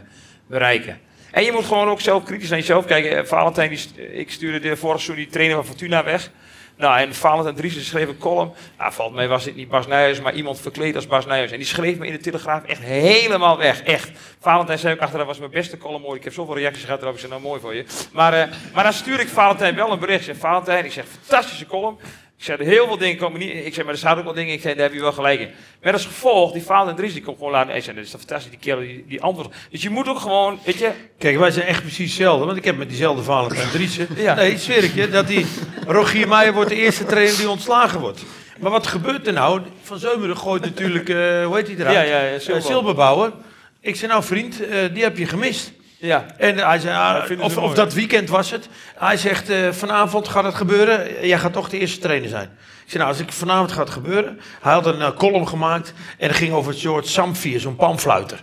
[0.46, 1.00] bereiken.
[1.30, 3.16] En je moet gewoon ook zelf kritisch naar jezelf kijken.
[3.16, 6.30] Eh, Valentijn, die, ik stuurde de vorige die trainer van Fortuna weg.
[6.78, 8.52] Nou, en Valentijn Dries schreef een column.
[8.78, 11.50] Nou, valt mij was dit niet Bas Nijhuis, maar iemand verkleed als Bas Nijhuis.
[11.50, 13.82] En die schreef me in de Telegraaf echt helemaal weg.
[13.82, 14.10] Echt.
[14.40, 16.18] Valentijn zei ook achter, dat was mijn beste column mooi.
[16.18, 17.20] Ik heb zoveel reacties gehad erover.
[17.20, 17.84] Ik zei, nou mooi voor je.
[18.12, 20.18] Maar, uh, maar dan stuur ik Valentijn wel een bericht.
[20.18, 21.98] Ik zeg, Valentijn, ik zeg, fantastische column.
[22.38, 23.66] Ik zei, heel veel dingen komen niet.
[23.66, 24.52] Ik zei, maar er staan ook wel dingen.
[24.52, 25.50] Ik zei, daar heb je wel gelijk in.
[25.82, 27.74] Met als gevolg, die Vaal en Dries, die komt gewoon laten.
[27.74, 29.54] Ik zei, dat is fantastisch, die kerel, die, die antwoord.
[29.70, 30.90] Dus je moet ook gewoon, weet je.
[31.18, 32.44] Kijk, wij zijn echt precies hetzelfde.
[32.44, 33.96] Want ik heb met diezelfde Vaal en Dries.
[34.16, 34.34] ja.
[34.34, 35.46] Nee, zweer ik je, dat die
[35.86, 38.22] Rogier Meijer wordt de eerste trainer die ontslagen wordt.
[38.58, 39.60] Maar wat gebeurt er nou?
[39.82, 41.96] Van Zeumeren gooit natuurlijk, uh, hoe heet die eruit?
[41.96, 43.32] Ja, ja, ja uh, Silberbouwer.
[43.80, 45.72] Ik zei, nou vriend, uh, die heb je gemist.
[46.00, 46.26] Ja.
[46.36, 48.68] En hij zei, ah, of, of, dat weekend was het.
[48.96, 51.26] Hij zegt, uh, vanavond gaat het gebeuren.
[51.26, 52.50] Jij gaat toch de eerste trainer zijn.
[52.84, 54.40] Ik zei, nou, als ik vanavond gaat gebeuren.
[54.60, 55.92] Hij had een uh, column gemaakt.
[56.18, 58.42] En het ging over George Samfier, zo'n panfluiter.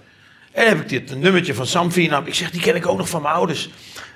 [0.51, 2.07] En dan heb ik dit een nummertje van Samfi.
[2.07, 3.69] Nou, ik zeg, die ken ik ook nog van mijn ouders.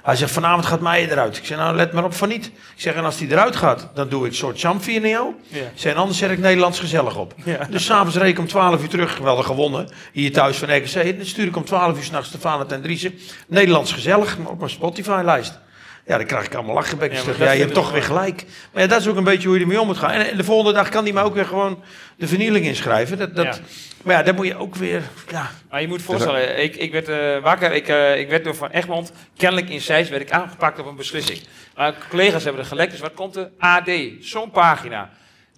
[0.04, 1.38] Hij zegt, vanavond gaat mij eruit.
[1.38, 2.46] Ik zeg, nou let maar op van niet.
[2.46, 5.34] Ik zeg, en als die eruit gaat, dan doe ik een soort Samfi in jou.
[5.48, 5.58] Ja.
[5.58, 7.34] Ik zeg, en anders zet ik Nederlands gezellig op.
[7.46, 7.68] Ja.
[7.70, 9.90] Dus s'avonds reed ik om 12 uur terug, wel gewonnen.
[10.12, 10.94] Hier thuis van RKC.
[10.94, 13.20] En dan stuur ik om 12 uur s'nachts Stefan ten Driessen.
[13.48, 15.60] Nederlands gezellig, maar op mijn Spotify-lijst.
[16.06, 17.46] Ja, dan krijg ik allemaal lachgebekjes Ja.
[17.46, 18.46] Ja, je hebt toch weer gelijk.
[18.74, 20.12] Maar ja, dat is ook een beetje hoe je ermee om moet gaan.
[20.12, 21.84] En, de volgende dag kan die me ook weer gewoon
[22.18, 23.18] de vernieling inschrijven.
[23.18, 23.62] Dat, dat, Ja.
[24.04, 25.04] Maar ja, dan moet je ook weer...
[25.28, 28.44] Ja, Maar je moet je voorstellen, ik, ik werd eh, wakker, ik, eh, ik werd
[28.44, 31.42] door Van Egmond, kennelijk in Zeist, werd ik aangepakt op een beslissing.
[31.76, 33.50] Maar collega's hebben er gelekt, dus wat komt er?
[33.58, 33.90] AD,
[34.20, 35.10] zo'n pagina.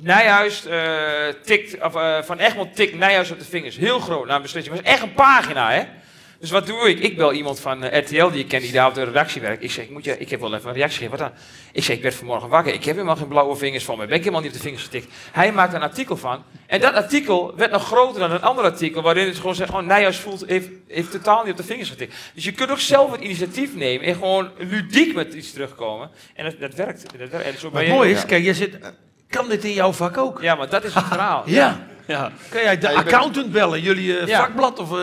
[0.02, 3.78] Nijhuis eh, tikt, of, eh, Van Egmond tikt Nijhuis op de vingers.
[3.78, 4.76] Heel groot na een beslissing.
[4.76, 5.84] Het was echt een pagina, hè?
[6.42, 7.00] Dus wat doe ik?
[7.00, 9.64] Ik bel iemand van eh, RTL die ik ken, die daar op de redactie werkt.
[9.64, 11.18] Ik zeg, moet je, ik heb wel even een reactie gegeven.
[11.20, 11.38] Wat dan?
[11.72, 12.74] Ik zeg, ik werd vanmorgen wakker.
[12.74, 14.06] Ik heb helemaal geen blauwe vingers van me.
[14.06, 15.08] Ben ik helemaal niet op de vingers getikt.
[15.32, 16.44] Hij maakte een artikel van.
[16.68, 19.02] En dat artikel werd nog groter dan een ander artikel.
[19.02, 22.16] Waarin het gewoon zegt, oh, Nijhuis voelt, heeft, heeft totaal niet op de vingers getikt.
[22.34, 24.06] Dus je kunt ook zelf het initiatief nemen.
[24.08, 26.10] En gewoon ludiek met iets terugkomen.
[26.36, 27.06] En dat, dat werkt.
[27.20, 27.46] Dat werkt.
[27.48, 28.78] En zo ben maar het mooie is, kijk, je zit...
[29.30, 30.42] Kan dit in jouw vak ook?
[30.42, 31.44] Ja, maar dat is het verhaal.
[31.46, 31.88] Ja.
[32.08, 32.32] Ja.
[32.50, 33.82] Kan jij de Ja, je bent- accountant bellen?
[33.82, 34.38] Jullie eh, Ja.
[34.39, 34.92] vakblad of...
[34.92, 34.98] eh,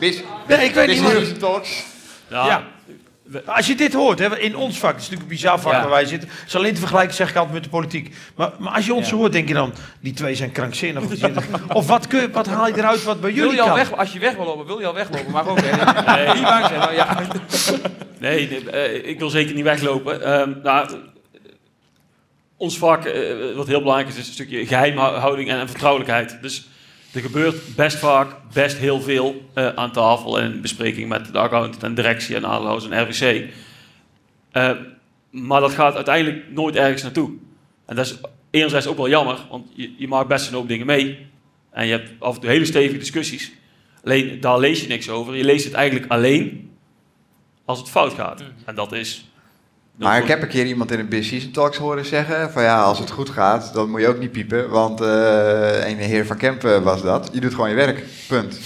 [0.00, 1.38] Bis, Nee, ik weet niet.
[1.38, 1.84] Talks.
[2.30, 2.46] Ja.
[2.46, 2.62] Ja.
[3.46, 5.80] Als je dit hoort, hè, in ons vak, het is natuurlijk een bizar vak Ja.
[5.80, 6.28] waar wij zitten.
[6.28, 8.14] Het is alleen te vergelijken, zeg ik altijd, met de politiek.
[8.34, 9.16] Maar, maar als je ons Ja.
[9.16, 11.02] hoort, denk je dan, die twee zijn krankzinnig.
[11.02, 11.12] Of,
[11.80, 13.76] of wat, kun, wat haal je eruit wat bij Wil jullie je al kan?
[13.76, 15.30] weg, als je weg wil lopen, wil je al weglopen.
[15.32, 15.70] Maar ook, hè.
[16.16, 16.78] Nee, niet bang zijn.
[16.78, 17.18] maar Ja.
[18.18, 20.22] Nee, nee, eh, ik wil zeker niet weglopen.
[20.24, 20.90] Ehm, nou,
[22.56, 26.38] ons vak, eh, wat heel belangrijk is, is een stukje geheimhouding en, en vertrouwelijkheid.
[26.42, 26.68] Dus
[27.12, 31.38] er gebeurt best vaak best heel veel eh, aan tafel en in bespreking met de
[31.38, 33.50] accountant en directie en aandeelhouders en RVC.
[34.50, 34.70] Eh,
[35.30, 37.30] maar dat gaat uiteindelijk nooit ergens naartoe.
[37.86, 38.16] En dat is
[38.50, 41.26] enerzijds ook wel jammer, want je, je maakt best een hoop dingen mee.
[41.70, 43.52] En je hebt af en toe hele stevige discussies.
[44.04, 45.36] Alleen daar lees je niks over.
[45.36, 46.70] Je leest het eigenlijk alleen
[47.64, 48.44] als het fout gaat.
[48.64, 49.29] En dat is.
[50.08, 52.98] Maar ik heb een keer iemand in een Business Talks horen zeggen van ja, als
[52.98, 56.82] het goed gaat, dan moet je ook niet piepen, want eh een heer van Kempen
[56.82, 57.30] was dat.
[57.32, 58.60] Je doet gewoon je werk, punt.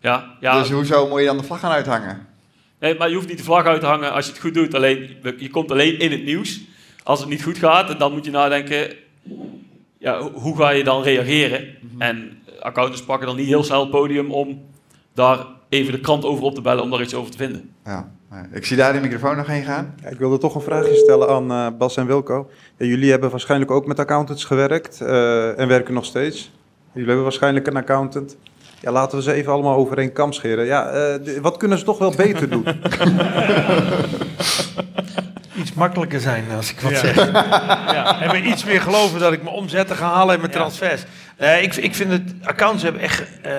[0.00, 0.58] Ja, ja.
[0.58, 2.26] Dus hoezo moet je dan de vlag gaan uithangen?
[2.80, 4.74] Nee, maar je hoeft niet de vlag uit te hangen als je het goed doet.
[4.74, 6.60] Alleen, je komt alleen in het nieuws
[7.02, 7.90] als het niet goed gaat.
[7.90, 8.94] En dan moet je nadenken,
[9.98, 11.66] ja, ho- hoe ga je dan reageren?
[11.98, 14.64] En accountants pakken dan niet heel snel het podium om
[15.14, 17.70] daar even de krant over op te bellen om daar iets over te vinden.
[17.84, 18.10] Ja,
[18.52, 19.94] ik zie daar de microfoon nog heen gaan.
[20.02, 22.50] Ja, ik wilde toch een vraagje stellen aan eh, Bas en Wilco.
[22.76, 26.52] Ja, jullie hebben waarschijnlijk ook met accountants gewerkt eh, en werken nog steeds.
[26.92, 28.36] Jullie hebben waarschijnlijk een accountant.
[28.80, 30.64] Ja, laten we ze even allemaal over één kam scheren.
[30.64, 32.66] Ja, eh, wat kunnen ze toch wel beter doen?
[35.56, 36.98] Iets makkelijker zijn als ik wat Ja.
[36.98, 37.14] zeg.
[37.96, 38.20] ja.
[38.20, 40.58] En me iets meer geloven dat ik mijn omzetten ga halen en mijn Ja.
[40.58, 41.04] transfers.
[41.62, 43.52] Ik, ik vind het, accounts hebben echt eh,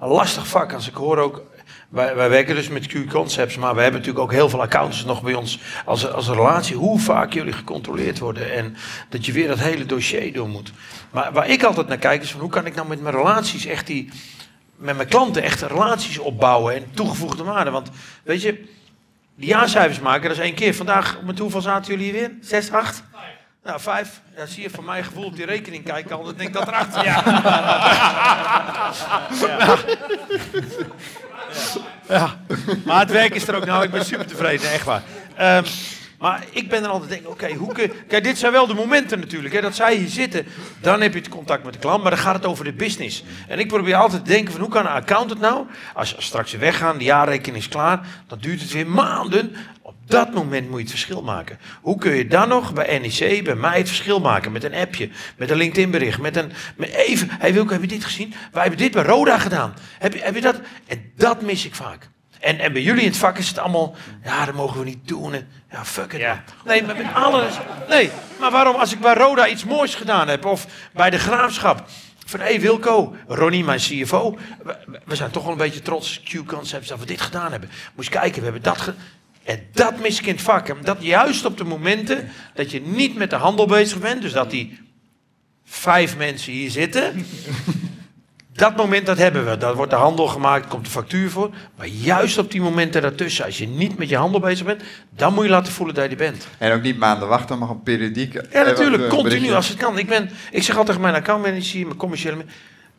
[0.00, 0.72] een lastig vak.
[0.72, 1.42] Als ik hoor ook,
[1.90, 5.22] wij, wij werken dus met Q-concepts, maar we hebben natuurlijk ook heel veel accountants nog
[5.22, 6.76] bij ons als, als relatie.
[6.76, 8.76] Hoe vaak jullie gecontroleerd worden en
[9.08, 10.72] dat je weer dat hele dossier door moet.
[11.10, 13.66] Maar waar ik altijd naar kijk is van hoe kan ik nou met mijn relaties
[13.66, 14.08] echt die,
[14.76, 17.70] met mijn klanten echt relaties opbouwen en toegevoegde waarde.
[17.70, 17.90] Want
[18.22, 18.64] weet je,
[19.34, 20.74] die jaarcijfers maken, dat is één keer.
[20.74, 22.32] Vandaag, met hoeveel zaten jullie hier weer?
[22.40, 23.02] Zes, acht?
[23.64, 24.20] Nou, vijf.
[24.36, 26.24] Ja, zie je van mijn gevoel op die rekening kijken al.
[26.24, 27.04] Dan denk ik dat erachter.
[27.10, 27.22] Ja.
[29.40, 29.58] ja.
[29.58, 29.78] Ja.
[32.84, 33.84] Maar het werk is er ook nou.
[33.84, 35.02] Ik ben super tevreden, echt waar.
[35.36, 35.64] Ehm,
[36.20, 39.18] maar ik ben er altijd denken, oké, hoe kun Kijk, dit zijn wel de momenten
[39.18, 39.54] natuurlijk.
[39.54, 40.46] Hè, dat zij hier zitten,
[40.80, 42.02] dan heb je het contact met de klant.
[42.02, 43.24] Maar dan gaat het over de business.
[43.48, 45.66] En ik probeer altijd te denken van, hoe kan een accountant nou...
[45.94, 48.00] Als, als straks weer weggaan, de jaarrekening is klaar...
[48.26, 49.56] dan duurt het weer maanden.
[50.10, 51.58] Dat moment moet je het verschil maken.
[51.80, 54.52] Hoe kun je dan nog bij NEC, bij mij het verschil maken?
[54.52, 56.52] Met een appje, met een LinkedIn bericht, met een...
[56.76, 58.34] Met even, hey Wilco, heb je dit gezien?
[58.52, 59.74] Wij hebben dit bij Roda gedaan.
[59.98, 60.60] Heb je, heb je dat?
[60.86, 62.08] En dat mis ik vaak.
[62.40, 63.94] En, en bij jullie in het vak is het allemaal,
[64.24, 65.34] ja, dat mogen we niet doen.
[65.34, 66.20] En, ja, fuck it.
[66.20, 66.44] Ja.
[66.64, 67.54] Nee, maar met alles.
[67.88, 71.84] Nee, maar waarom als ik bij Roda iets moois gedaan heb of bij de graafschap?
[72.26, 74.38] Van hé hey Wilco, Ronnie, mijn CFO.
[74.62, 77.70] We, we zijn toch wel een beetje trots, Q-concepts, dat we dit gedaan hebben.
[77.94, 79.00] Moest kijken, we hebben dat gedaan.
[79.44, 80.68] En dat mis ik in het vak.
[80.68, 84.32] En dat juist op de momenten dat je niet met de handel bezig bent, dus
[84.32, 84.78] dat die
[85.64, 87.26] vijf mensen hier zitten.
[88.52, 89.56] Dat moment, dat hebben we.
[89.56, 91.50] Daar wordt de handel gemaakt, komt de factuur voor.
[91.76, 94.82] Maar juist op die momenten daartussen, als je niet met je handel bezem bent,
[95.16, 96.48] dan moet je laten voelen dat je er bent.
[96.58, 98.32] En ook niet maanden wachten, maar gewoon periodiek.
[98.32, 99.98] Ja, eh, natuurlijk, continu als het kan.
[99.98, 102.44] Ik, ben, ik zeg altijd tegen mijn accountmanager, mijn commerciële...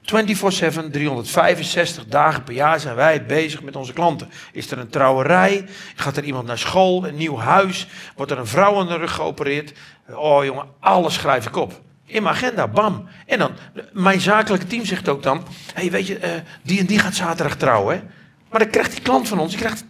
[0.02, 4.30] 24-7, 365 dagen per jaar zijn wij bezig met onze klanten.
[4.52, 5.66] Is er een trouwerij?
[5.96, 7.08] Gaat er iemand naar school?
[7.08, 7.88] Een nieuw huis?
[8.16, 9.74] Wordt er een vrouw aan de rug geopereerd?
[10.14, 11.82] Oh jongen, alles schrijf ik op.
[12.06, 13.08] In mijn agenda, bam.
[13.26, 13.52] En dan,
[13.94, 15.46] mijn zakelijke team zegt ook dan...
[15.74, 16.32] Hey, weet je, eh,
[16.62, 18.10] die en die gaat zaterdag trouwen?
[18.50, 19.84] Maar dan krijgt die klant van ons, die krijgt.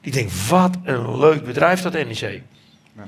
[0.00, 2.42] Die denkt, wat een leuk bedrijf dat NEC.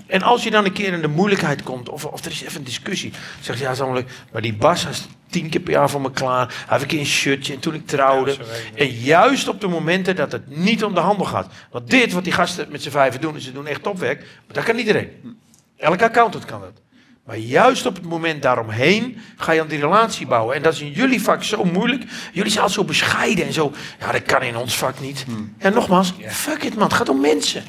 [0.07, 2.59] En als je dan een keer in de moeilijkheid komt, of, of er is even
[2.59, 4.11] een discussie, zeg je ja, zo leuk.
[4.33, 6.47] Maar die Bas is tien keer per jaar voor me klaar.
[6.47, 8.37] Hij heeft een keer een shirtje en toen ik trouwde.
[8.75, 11.53] en juist op de momenten dat het niet om de handel gaat.
[11.71, 14.19] Want dit wat die gasten met z'n vijven doen, ze doen echt topwerk.
[14.21, 15.09] Maar dat kan iedereen.
[15.77, 16.81] Elke accountant kan dat.
[17.25, 20.57] Maar juist op het moment daaromheen ga je aan die relatie bouwen.
[20.57, 22.05] En dat is in jullie vak zo moeilijk.
[22.33, 23.73] Jullie zijn altijd zo bescheiden en zo.
[24.01, 25.25] Ja, dat kan in ons vak niet.
[25.59, 27.63] En nogmaals, fuck it man, het gaat om mensen.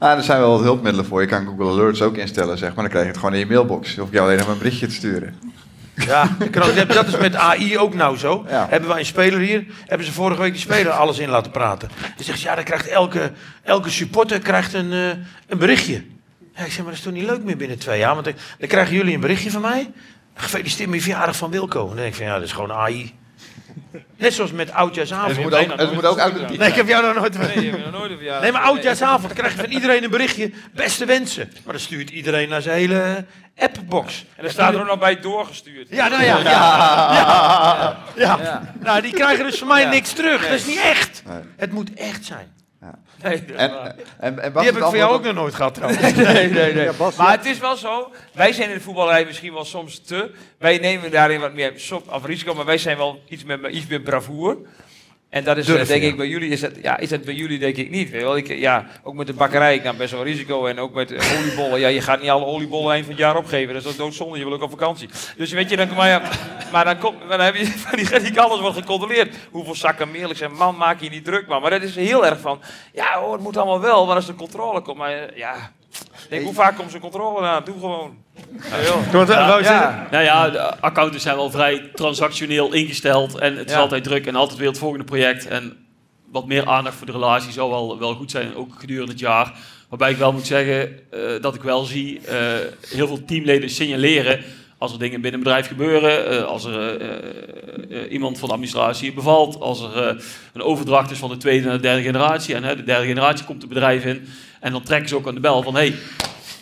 [0.00, 1.20] Ah, er zijn wel wat hulpmiddelen voor.
[1.20, 2.82] Je kan Google Alerts ook instellen, zeg maar.
[2.82, 3.98] Dan krijg je het gewoon in je mailbox.
[3.98, 5.34] Of je alleen maar een berichtje te sturen.
[5.94, 6.36] Ja,
[6.88, 8.44] dat is met AI ook nou zo.
[8.48, 8.66] Ja.
[8.70, 11.88] Hebben wij een speler hier, hebben ze vorige week die speler alles in laten praten.
[12.00, 13.32] Dan zegt ze, ja, dan krijgt elke,
[13.62, 15.08] elke supporter krijgt een, eh,
[15.46, 16.04] een berichtje.
[16.54, 18.12] Ja, ik zeg, maar dat is toch niet leuk meer binnen twee jaar?
[18.12, 19.90] Want dan, dan krijgen jullie een berichtje van mij.
[20.34, 21.80] Gefeliciteerd met je verjaardag van Wilco.
[21.80, 23.14] En dan denk ik van, ja, dat is gewoon AI.
[24.16, 25.36] Net zoals met oudjaarsavond.
[25.36, 27.38] Het moet ook, het moet ook authentiek Nee, ik heb jou nog nooit...
[27.38, 28.42] Nee, die hebben we nog nooit een verjaardag.
[28.42, 30.50] Nee, maar oudjaarsavond krijg je van iedereen een berichtje.
[30.74, 31.52] Beste wensen.
[31.64, 33.24] Maar dan stuurt iedereen naar zijn hele
[33.56, 34.24] appbox.
[34.36, 35.88] En dan staat er ook nog bij doorgestuurd.
[35.90, 36.38] Ja, nou ja.
[36.38, 37.96] ja.
[38.16, 38.38] ja.
[38.42, 38.74] ja.
[38.80, 39.88] Nou, die krijgen dus van mij Ja.
[39.88, 40.42] niks terug.
[40.42, 41.22] Dat is niet echt.
[41.26, 41.38] Nee.
[41.56, 42.52] Het moet echt zijn.
[43.22, 45.54] Nee, is En, en, en Bas Die heb ik het voor jou ook nog nooit
[45.54, 46.00] gehad trouwens.
[46.02, 46.84] Nee, nee, nee.
[46.84, 47.36] Ja, Bas, maar ja.
[47.36, 50.30] het is wel zo, wij zijn in de voetballerij misschien wel soms te.
[50.58, 53.86] Wij nemen daarin wat meer som- of risico, maar wij zijn wel iets met iets
[53.86, 54.56] meer bravoer.
[55.30, 56.08] En dat is Durf, denk ja.
[56.08, 58.10] ik bij jullie, is dat, ja, is dat bij jullie denk ik niet.
[58.10, 58.36] Weet wel.
[58.36, 60.66] Ik, ja, ook met de bakkerij, ik nam best wel risico.
[60.66, 61.80] En ook met eh, oliebollen.
[61.80, 63.74] Ja, je gaat niet alle oliebollen eind van het jaar opgeven.
[63.74, 65.08] Dat is ook doodzonde, je wil ook op vakantie.
[65.36, 66.22] Dus weet je, dan, maar, ja,
[66.72, 69.36] maar dan, maar dan heb je van die, die alles wordt gecontroleerd.
[69.50, 71.60] Hoeveel zakken meel ik zeg, man, maak je niet druk man.
[71.60, 72.60] Maar dat is heel erg van,
[72.92, 74.06] ja hoor, het moet allemaal wel.
[74.06, 75.72] Maar als de controle komt, maar eh, ja...
[76.28, 77.64] Denk, hoe vaak komt zo'n controle aan?
[77.64, 78.24] Doe gewoon.
[78.70, 78.76] Ja,
[79.58, 79.72] je zeggen?
[79.72, 80.06] Ja.
[80.10, 83.38] Nou ja, de accountants zijn wel vrij transactioneel ingesteld.
[83.38, 83.80] En het is Ja.
[83.80, 85.46] altijd druk en altijd weer het volgende project.
[85.46, 85.76] En
[86.32, 89.52] wat meer aandacht voor de relatie zou wel, wel goed zijn, ook gedurende het jaar.
[89.88, 92.36] Waarbij ik wel moet zeggen eh, dat ik wel zie, eh,
[92.88, 94.44] heel veel teamleden signaleren
[94.80, 98.54] als er dingen binnen een bedrijf gebeuren, eh, als er eh, eh, iemand van de
[98.54, 100.22] administratie bevalt, als er
[100.52, 102.54] een overdracht is van de tweede naar de derde generatie.
[102.54, 104.28] En hè, de derde generatie komt het bedrijf in.
[104.60, 105.94] En dan trekken ze ook aan de bel van, hey,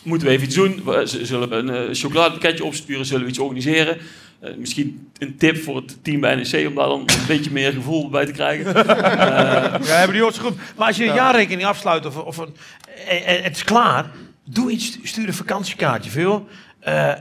[0.03, 0.83] moeten we even iets doen?
[1.05, 3.07] Zullen we een eh, chocoladepakketje opsturen?
[3.07, 3.99] Zullen we iets organiseren?
[4.41, 7.73] Eh, misschien een tip voor het team bij NEC om daar dan een beetje meer
[7.73, 8.75] gevoel bij te krijgen.
[8.75, 8.85] Eh,
[9.87, 10.57] Ja, hebben die zo goed.
[10.77, 12.55] Maar als je een jaarrekening afsluit of, of een,
[13.09, 14.11] en, en het is klaar,
[14.45, 16.11] doe iets, stuur een vakantiekaartje.
[16.11, 16.47] Veel.
[16.81, 17.13] Eh,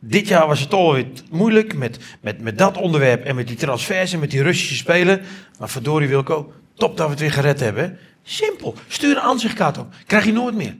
[0.00, 4.12] dit jaar was het alweer moeilijk met, met, met dat onderwerp en met die transfers
[4.12, 5.20] en met die Russische spelen.
[5.58, 7.98] Maar verdorie Wilco, top dat we het weer gered hebben.
[8.22, 8.74] Simpel.
[8.88, 9.94] Stuur een aanzichtkaart op.
[10.06, 10.76] Krijg je nooit meer.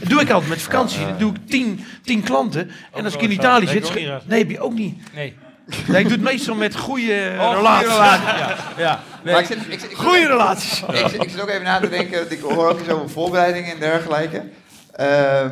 [0.00, 1.00] Dat doe ik altijd met vakantie.
[1.06, 2.70] Dan doe ik tien, tien klanten.
[2.94, 3.94] En als ik in Italië zit...
[4.26, 4.98] Nee, heb je ook niet.
[5.14, 5.34] Nee.
[5.86, 7.88] Nee, ik doe het meestal met goede Oh, relaties.
[7.88, 8.56] goede ja.
[8.76, 9.02] ja.
[9.22, 9.32] Nee.
[9.32, 10.82] Maar ik zit, ik, zit- ik, Goede relaties.
[10.82, 13.72] ik, zit- ik zit ook even na te denken, ik hoor ook iets over voorbereidingen
[13.72, 14.42] en dergelijke.
[14.92, 15.48] Ehm,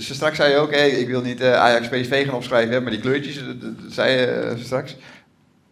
[0.00, 2.90] ze straks zei je ook, hey, ik wil niet eh, Ajax PSV gaan opschrijven, maar
[2.92, 4.96] die kleurtjes, dat, dat- dat zei je eh, straks.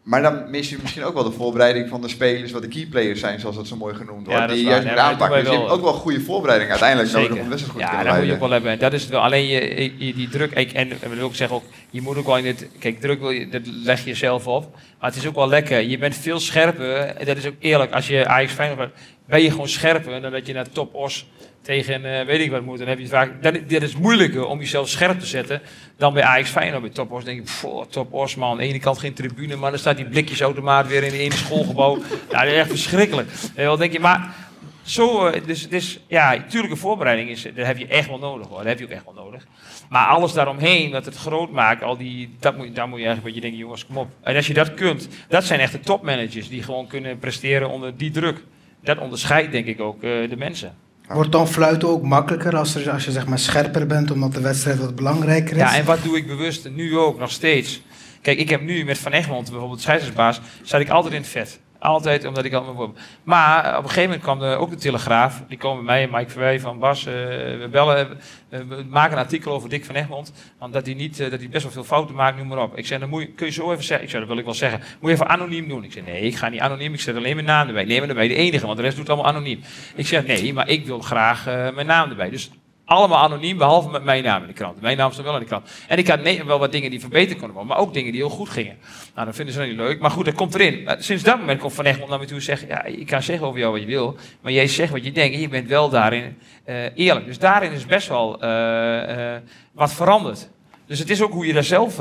[0.07, 3.21] Maar dan mis je misschien ook wel de voorbereiding van de spelers, wat de keyplayers
[3.21, 4.41] zijn, zoals dat zo mooi genoemd wordt.
[4.41, 4.77] Ja, die juist waar.
[4.77, 5.39] moet Nee, maar dat aanpakken.
[5.45, 8.07] Dus je hebt ook wel goede voorbereiding uiteindelijk nodig om wedstrijd goed te ja, kunnen
[8.07, 8.79] dat moet je ook wel hebben.
[8.79, 9.21] Dat is het wel.
[9.21, 12.27] Alleen je, je- die druk, ik- en, en wil ik zeggen ook, je moet ook
[12.27, 14.75] wel in het, kijk, druk wil je, dat leg je zelf op.
[15.01, 15.81] Maar het is ook wel lekker.
[15.81, 18.93] Je bent veel scherper, en dat is ook eerlijk, als je Ajax Feyenoord bent,
[19.27, 21.27] ben je gewoon scherper dan dat je naar Top Os
[21.67, 22.79] tegen eh, weet ik wat moet.
[22.79, 25.63] Dan heb je het vaak, dat, dat is moeilijker om jezelf scherp te zetten
[25.97, 26.83] dan bij Ajax Feyenoord.
[26.83, 29.57] Bij Top Os denk ik, pff, Top Os man, aan de ene kant geen tribune,
[29.57, 31.99] maar dan staat die blikjesautomaat weer in de ene schoolgebouw.
[32.31, 33.29] ja, dat is echt verschrikkelijk.
[33.55, 34.35] En dan denk je, maar
[34.83, 38.57] zo, eh, dus, dus ja, natuurlijke voorbereiding is, dat heb je echt wel nodig hoor.
[38.59, 39.47] Dat heb je ook echt wel nodig.
[39.89, 43.35] Maar alles daaromheen, dat het groot maakt, al die, dat moet, daar moet je eigenlijk
[43.35, 44.09] wat je denkt, jongens, kom op.
[44.21, 47.97] En als je dat kunt, dat zijn echt de topmanagers die gewoon kunnen presteren onder
[47.97, 48.43] die druk.
[48.83, 50.77] Dat onderscheidt denk ik ook eh, de mensen.
[51.09, 54.41] Wordt dan fluiten ook makkelijker als, er, als je zeg maar scherper bent, omdat de
[54.41, 55.63] wedstrijd wat belangrijker is?
[55.63, 57.83] Ja, en wat doe ik bewust nu ook nog steeds?
[58.23, 61.61] Kijk, ik heb nu met Van Egmond, bijvoorbeeld scheidsrechtsbaas, zat ik altijd in het vet.
[61.87, 62.95] Altijd, omdat ik al...
[63.23, 65.43] Maar op een gegeven moment kwam er ook de Telegraaf.
[65.49, 67.07] Die komen bij mij en Mike Verwij van Bas.
[67.07, 68.19] eh, we bellen,
[68.49, 70.33] eh, we maken een artikel over Dick van Egmond.
[70.59, 72.77] Want dat hij, niet, eh, dat hij best wel veel fouten maakt, noem maar op.
[72.77, 74.05] Ik zei, dan moet je, kun je zo even zeggen.
[74.05, 74.81] Ik zei, dat wil ik wel zeggen.
[75.01, 75.85] Moet je even anoniem doen.
[75.85, 76.93] Ik zei, nee, ik ga niet anoniem.
[76.93, 77.85] Ik zet alleen mijn naam erbij.
[77.85, 79.61] Nee, maar erbij de enige, want de rest doet allemaal anoniem.
[79.95, 82.31] Ik zeg, nee, maar ik wil graag mijn naam erbij.
[82.31, 82.51] Dus
[82.87, 84.81] allemaal anoniem, behalve met mijn naam in de krant.
[84.81, 85.71] Mijn naam stond wel in de krant.
[85.89, 88.31] En ik had wel wat dingen die verbeterd konden worden, maar ook dingen die heel
[88.31, 88.77] goed gingen.
[89.15, 90.01] Nou, dat vinden ze niet leuk.
[90.01, 90.89] Maar goed, dat komt erin.
[90.99, 92.65] Sinds dat moment komt Van Egmond naar me toe en zegt...
[92.69, 95.35] Ja, je kan zeggen over jou wat je wil, maar jij zegt wat je denkt
[95.35, 97.27] en je bent wel daarin eh, eerlijk.
[97.27, 100.49] Dus daarin is best wel eh, eh, wat veranderd.
[100.87, 101.99] Dus het is ook hoe je daar zelf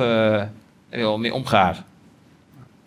[1.17, 1.83] mee omgaat.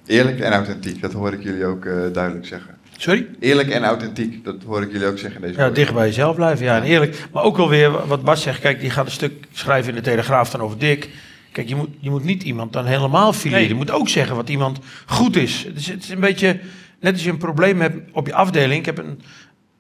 [0.07, 2.78] Eerlijk en authentiek, dat hoor ik jullie ook duidelijk zeggen.
[3.01, 3.27] Sorry?
[3.41, 6.37] Eerlijk en authentiek, dat hoor ik jullie ook zeggen in deze Ja, dicht bij jezelf
[6.37, 7.29] blijven, ja, en eerlijk.
[7.33, 10.11] Maar ook wel weer wat Bas zegt, kijk, die gaat een stuk schrijven in de
[10.11, 11.11] Telegraaf dan over Dick.
[11.53, 13.61] Kijk, je moet, je moet niet iemand dan helemaal fileren.
[13.61, 13.69] Nee.
[13.69, 15.65] Je moet ook zeggen wat iemand goed is.
[15.67, 16.61] Het is, het is een beetje,
[17.01, 18.81] net als je een probleem hebt op je afdeling.
[18.81, 19.21] Ik heb een,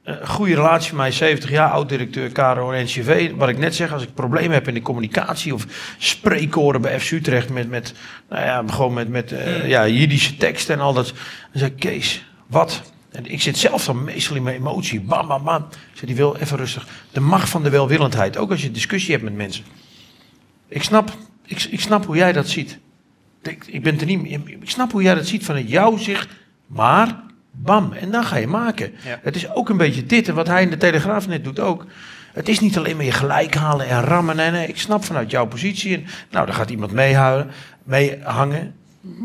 [0.02, 3.30] een goede relatie met mij, 70 jaar, oud-directeur en NCV.
[3.36, 5.66] Wat ik net zeg, als ik problemen heb in de communicatie of
[5.98, 7.94] spreekkoren bij FC Utrecht met, met,
[8.28, 11.06] nou ja, gewoon met, met eh, ja, Jiddische teksten en al dat.
[11.06, 11.16] Dan
[11.52, 12.82] zeg ik, Kees, wat?
[13.12, 15.00] En ik zit zelf dan meestal in mijn emotie.
[15.00, 15.62] Bam, bam, bam.
[15.70, 16.86] Ik zeg, die wil even rustig.
[17.12, 18.36] De macht van de welwillendheid.
[18.36, 19.64] Ook als je discussie hebt met mensen.
[20.68, 21.10] Ik snap,
[21.44, 22.78] ik, ik snap hoe jij dat ziet.
[23.42, 26.28] Ik, ik ben er niet mee- Ik snap hoe jij dat ziet vanuit jouw zicht.
[26.66, 27.92] Maar, bam.
[27.92, 28.92] En dan ga je maken.
[29.04, 29.20] Ja.
[29.22, 30.28] Het is ook een beetje dit.
[30.28, 31.86] En wat hij in de Telegraaf net doet ook.
[32.32, 34.36] Het is niet alleen maar je gelijk halen en rammen.
[34.36, 34.66] Nee, nee.
[34.68, 35.94] Ik snap vanuit jouw positie.
[35.96, 38.74] En, nou, dan gaat iemand meehangen.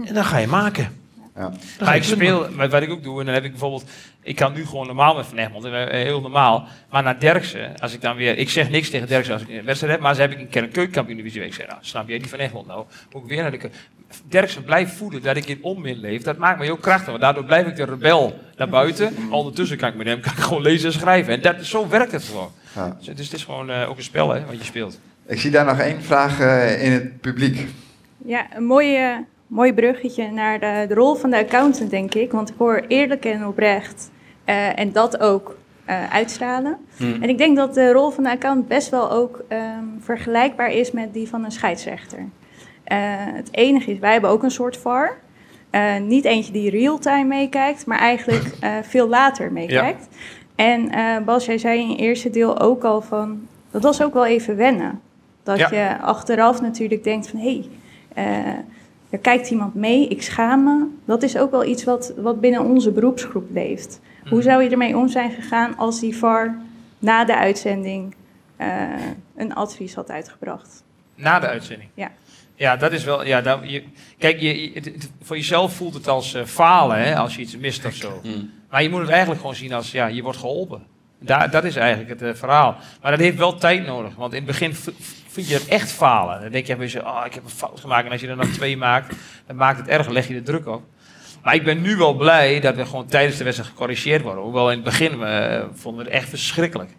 [0.06, 1.02] En dan ga je maken.
[1.36, 1.52] Ja.
[1.80, 3.90] Maar ik speel, wat, wat ik ook doe, en dan heb ik bijvoorbeeld,
[4.22, 6.68] ik kan nu gewoon normaal met Van Egmond, eh, heel normaal.
[6.90, 9.66] Maar naar Derksen, als ik dan weer, ik zeg niks tegen Derksen als ik een
[9.66, 11.50] wedstrijd heb, maar ze heb ik een keer een keukenkampioen divisie week.
[11.50, 12.86] Ik zeg, nou, snap jij die Van Egmond nou?
[13.12, 13.70] Moet ik weer naar de
[14.28, 17.08] Derksen blijft voeden dat ik in onmin leef, dat maakt me heel krachtig.
[17.08, 19.16] Want daardoor blijf ik de rebel naar buiten.
[19.30, 21.34] Ondertussen kan ik met hem kan ik gewoon lezen en schrijven.
[21.34, 22.52] En dat, zo werkt het gewoon.
[22.76, 22.96] Ja.
[22.98, 25.00] Dus het is, het is gewoon eh, ook een spel hè, wat je speelt.
[25.28, 27.68] Ik zie daar nog één vraag eh, in het publiek.
[28.26, 32.32] Ja, een mooie, mooi bruggetje naar de, de rol van de accountant, denk ik.
[32.32, 34.12] Want ik hoor eerlijk en oprecht
[34.46, 36.78] eh, en dat ook eh, uitstralen.
[37.00, 40.92] En ik denk dat de rol van de accountant best wel ook ehm, vergelijkbaar is
[40.92, 42.20] met die van een scheidsrechter.
[42.84, 45.22] Eh, het enige is, wij hebben ook een soort VAR.
[46.02, 48.44] Niet eentje die real-time meekijkt, maar eigenlijk
[48.82, 50.08] veel later meekijkt.
[50.56, 50.92] En
[51.26, 54.56] Bas, jij zei in je eerste deel ook al van, dat was ook wel even
[54.56, 55.02] wennen.
[55.44, 55.68] Dat Ja.
[55.72, 57.64] je achteraf natuurlijk denkt van, hé,
[58.14, 58.64] hey,
[59.14, 60.86] er kijkt iemand mee, ik schaam me.
[61.06, 64.00] Dat is ook wel iets wat, wat binnen onze beroepsgroep leeft.
[64.30, 66.56] Hoe zou je ermee om zijn gegaan als die VAR
[67.00, 68.16] na de uitzending
[68.56, 68.68] eh,
[69.36, 70.84] een advies had uitgebracht?
[71.16, 71.90] Na de uitzending.
[71.94, 72.12] Ja.
[72.56, 73.26] Ja, dat is wel.
[73.26, 73.84] Ja, dan, je,
[74.18, 77.42] kijk, je, je- het- het- voor jezelf voelt het als eh, falen hè, als je
[77.42, 78.22] iets mist of zo.
[78.70, 80.84] Maar je moet het eigenlijk gewoon zien als ja, je wordt geholpen.
[81.20, 82.76] Daar, dat is eigenlijk het eh, verhaal.
[83.02, 84.16] Maar dat heeft wel tijd nodig.
[84.16, 84.74] Want in het begin
[85.34, 86.42] vind je het echt falen.
[86.42, 88.06] Dan denk je bij jezelf, oh, ik heb een fout gemaakt.
[88.06, 89.16] En als je er dan twee maakt,
[89.48, 90.82] dan maakt het erg, leg je de druk op.
[91.44, 94.44] Maar ik ben nu wel blij dat we gewoon tijdens de wedstrijd gecorrigeerd worden.
[94.44, 95.10] Hoewel in het begin
[95.74, 96.90] vonden we het echt verschrikkelijk.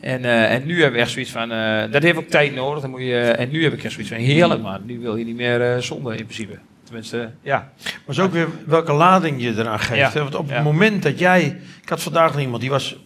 [0.00, 2.80] En, eh, en nu hebben we echt zoiets van, eh, dat heeft ook tijd nodig.
[2.80, 4.80] Dan moet je, en nu heb ik echt zoiets van, heerlijk man.
[4.84, 6.58] Nu wil je niet meer eh zonde in principe.
[6.84, 7.72] Tenminste, ja.
[7.84, 10.12] Maar is ook weer welke lading je eraan geeft.
[10.12, 10.20] Ja.
[10.22, 10.54] Want op Ja.
[10.54, 11.60] het moment dat jij...
[11.82, 12.96] Ik had vandaag nog iemand, die was,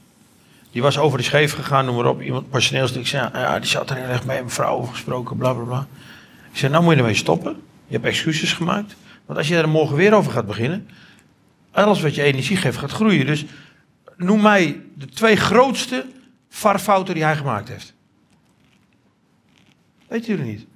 [0.76, 2.22] die was over de scheef gegaan, noem maar op.
[2.22, 3.00] Iemand personeelstuk.
[3.00, 5.86] Ik zei, ja, die zat er heel erg mee, een vrouw gesproken, bla bla bla.
[6.50, 7.56] Ik zei, nou moet je ermee stoppen.
[7.86, 8.96] Je hebt excuses gemaakt.
[9.26, 10.88] Want als je er morgen weer over gaat beginnen...
[11.70, 13.26] Alles wat je energie geeft, gaat groeien.
[13.26, 13.44] Dus
[14.16, 16.06] noem mij de twee grootste
[16.48, 17.94] varfouten die hij gemaakt heeft.
[20.08, 20.66] Weet jullie niet?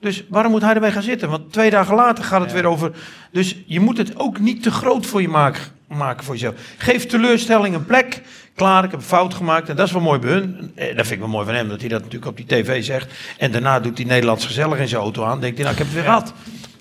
[0.00, 1.30] Dus waarom moet hij erbij gaan zitten?
[1.30, 2.56] Want twee dagen later gaat het Ja.
[2.56, 2.92] weer over.
[3.32, 5.62] Dus je moet het ook niet te groot voor je maken,
[5.96, 6.54] maken voor jezelf.
[6.78, 8.20] Geef teleurstelling een plek.
[8.54, 9.68] Klaar, ik heb een fout gemaakt.
[9.68, 10.72] En dat is wel mooi bij hun.
[10.74, 12.84] Eh, Dat vind ik wel mooi van hem, dat hij dat natuurlijk op die tv
[12.84, 13.12] zegt.
[13.38, 15.40] En daarna doet hij Nederlands gezellig in zijn auto aan.
[15.40, 16.32] Denkt hij, nou, ik heb het weer gehad.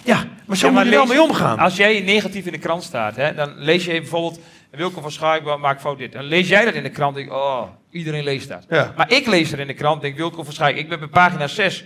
[0.03, 1.59] Ja, maar zo Ja, maar moet je er wel mee omgaan.
[1.59, 4.39] Als jij negatief in de krant staat, hè, dan lees je bijvoorbeeld...
[4.72, 6.12] Wilco van Schaik maakt fout dit.
[6.12, 8.66] Dan lees jij dat in de krant en denk oh, iedereen leest dat.
[8.70, 8.93] Ja.
[8.97, 11.47] Maar ik lees er in de krant denk Wilco van Schaik, ik ben bij pagina
[11.47, 11.86] 6.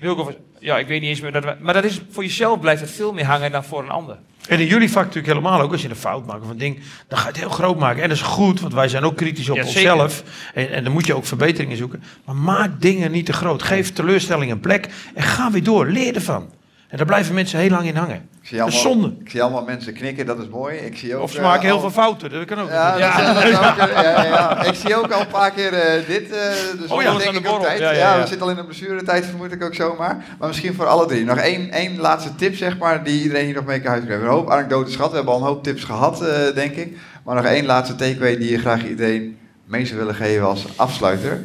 [0.00, 1.32] Wilco van, ja, ik weet niet eens meer.
[1.32, 4.18] Dat, maar dat is, voor jezelf blijft het veel meer hangen dan voor een ander.
[4.48, 5.72] En in jullie vak natuurlijk helemaal ook.
[5.72, 8.02] Als je een fout maakt of een ding, dan ga je het heel groot maken.
[8.02, 10.22] En dat is goed, want wij zijn ook kritisch op Ja, onszelf.
[10.54, 12.02] En, en dan moet je ook verbeteringen zoeken.
[12.24, 13.62] Maar maak dingen niet te groot.
[13.62, 15.86] Geef teleurstelling een plek en ga weer door.
[15.86, 16.48] Leer ervan.
[16.92, 18.28] En daar blijven mensen heel lang in hangen.
[18.42, 19.16] Ik zie Dat is allemaal, zonde.
[19.24, 20.76] ik zie allemaal mensen knikken, dat is mooi.
[20.76, 22.30] Ik zie ook, Of ze eh, maken heel al- veel fouten.
[22.30, 22.68] Dat kan ook.
[22.70, 23.50] Ja, natuurlijk.
[23.52, 24.62] dat ook, eh, ja, ja, ja.
[24.64, 26.30] Ik zie ook al een paar keer eh, dit.
[26.30, 26.38] eh
[26.80, 27.78] dus Oh ja, denk de ook tijd.
[27.78, 28.20] Ja, Ja, ja, ja.
[28.20, 30.24] we zitten al in de blessuretijd, vermoed ik ook zomaar.
[30.38, 31.24] Maar misschien voor alle drie.
[31.24, 34.20] Nog één, één laatste tip, zeg maar, die iedereen hier nog mee kan uitbrengen.
[34.20, 35.10] We hebben een hoop anekdotes gehad.
[35.10, 36.96] We hebben al een hoop tips gehad, eh, denk ik.
[37.24, 41.40] Maar nog één laatste takeaway die je graag iedereen mee zou willen geven als afsluiter.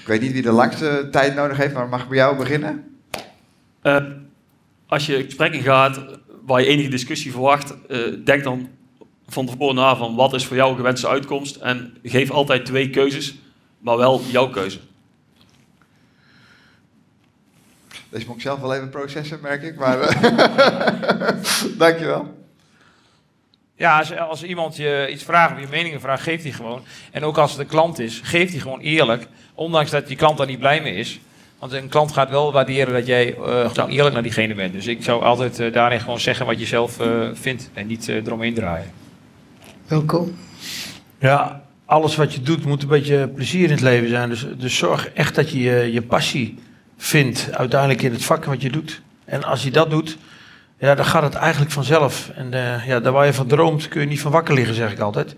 [0.00, 2.84] Ik weet niet wie de langste tijd nodig heeft, maar mag ik bij jou beginnen?
[4.94, 6.00] Als je gesprekken gaat
[6.44, 8.68] waar je enige discussie verwacht, eh, denk dan
[9.26, 12.90] van tevoren na van wat is voor jou een gewenste uitkomst en geef altijd twee
[12.90, 13.34] keuzes,
[13.78, 14.78] maar wel jouw keuze.
[18.08, 19.76] Deze moet ik zelf wel even processen, merk ik.
[19.76, 22.44] Maar eh, dankjewel.
[23.74, 26.82] Ja, als, als iemand je iets vraagt of je meningen vraagt, geeft hij gewoon.
[27.10, 29.26] En ook als het een klant is, geeft hij gewoon eerlijk.
[29.54, 31.20] Ondanks dat die klant daar niet blij mee is.
[31.58, 34.72] Want een klant gaat wel waarderen dat jij uh, gewoon eerlijk naar diegene bent.
[34.72, 38.08] Dus ik zou altijd uh, daarin gewoon zeggen wat je zelf uh, vindt en niet
[38.08, 38.90] eromheen draaien.
[39.86, 40.34] Welkom.
[41.18, 44.28] Ja, alles wat je doet moet een beetje plezier in het leven zijn.
[44.28, 46.58] Dus, dus zorg echt dat je, je je passie
[46.96, 49.02] vindt uiteindelijk in het vak wat je doet.
[49.24, 50.18] En als je dat doet,
[50.78, 52.30] ja, dan gaat het eigenlijk vanzelf.
[52.34, 52.50] En
[52.86, 55.36] ja, daar waar je van droomt kun je niet van wakker liggen, zeg ik altijd.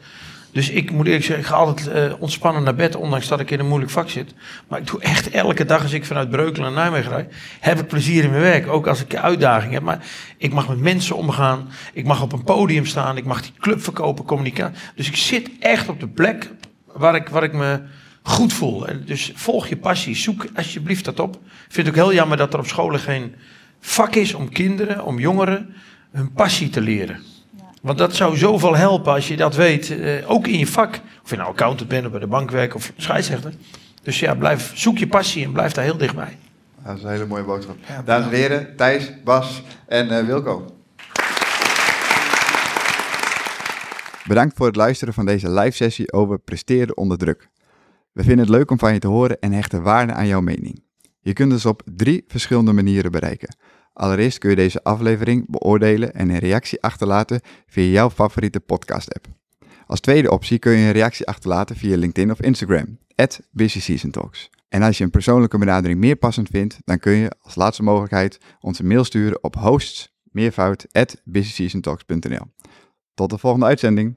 [0.57, 3.51] Dus ik moet eerlijk zeggen, ik ga altijd uh, ontspannen naar bed, ondanks dat ik
[3.51, 4.35] in een moeilijk vak zit.
[4.69, 7.87] Maar ik doe echt elke dag, als ik vanuit Breukelen naar Nijmegen rijd, heb ik
[7.87, 8.69] plezier in mijn werk.
[8.69, 9.83] Ook als ik uitdaging heb.
[9.83, 10.05] Maar
[10.37, 13.83] ik mag met mensen omgaan, ik mag op een podium staan, ik mag die club
[13.83, 14.79] verkopen, communicatie.
[14.95, 16.51] Dus ik zit echt op de plek
[16.87, 17.81] waar ik, waar ik me
[18.23, 18.87] goed voel.
[19.05, 21.35] Dus volg je passie, zoek alsjeblieft dat op.
[21.35, 23.35] Ik vind het ook heel jammer dat er op scholen geen
[23.81, 25.75] vak is om kinderen, om jongeren,
[26.11, 27.36] hun passie te leren.
[27.87, 31.01] Want dat zou zoveel helpen als je dat weet, eh, ook in je vak.
[31.25, 33.53] Of je nou accountant bent of bij de bank werkt of scheidsrechter.
[34.03, 36.39] Dus ja, blijf, zoek je passie en blijf daar heel dichtbij.
[36.85, 37.77] Dat is een hele mooie boodschap.
[38.05, 40.65] Dames en heren, Thijs, Bas en uh, Wilco.
[44.27, 47.49] Bedankt voor het luisteren van deze live sessie over presteren onder druk.
[48.13, 50.83] We vinden het leuk om van je te horen en hechten waarde aan jouw mening.
[51.21, 53.57] Je kunt ons op drie verschillende manieren bereiken.
[53.97, 59.27] Allereerst kun je deze aflevering beoordelen en een reactie achterlaten via jouw favoriete podcast-app.
[59.87, 63.41] Als tweede optie kun je een reactie achterlaten via LinkedIn of Instagram, at
[64.11, 64.51] Talks.
[64.69, 68.39] En als je een persoonlijke benadering meer passend vindt, dan kun je als laatste mogelijkheid
[68.61, 70.87] onze mail sturen op hosts, meervoud,
[73.15, 74.15] Tot de volgende uitzending.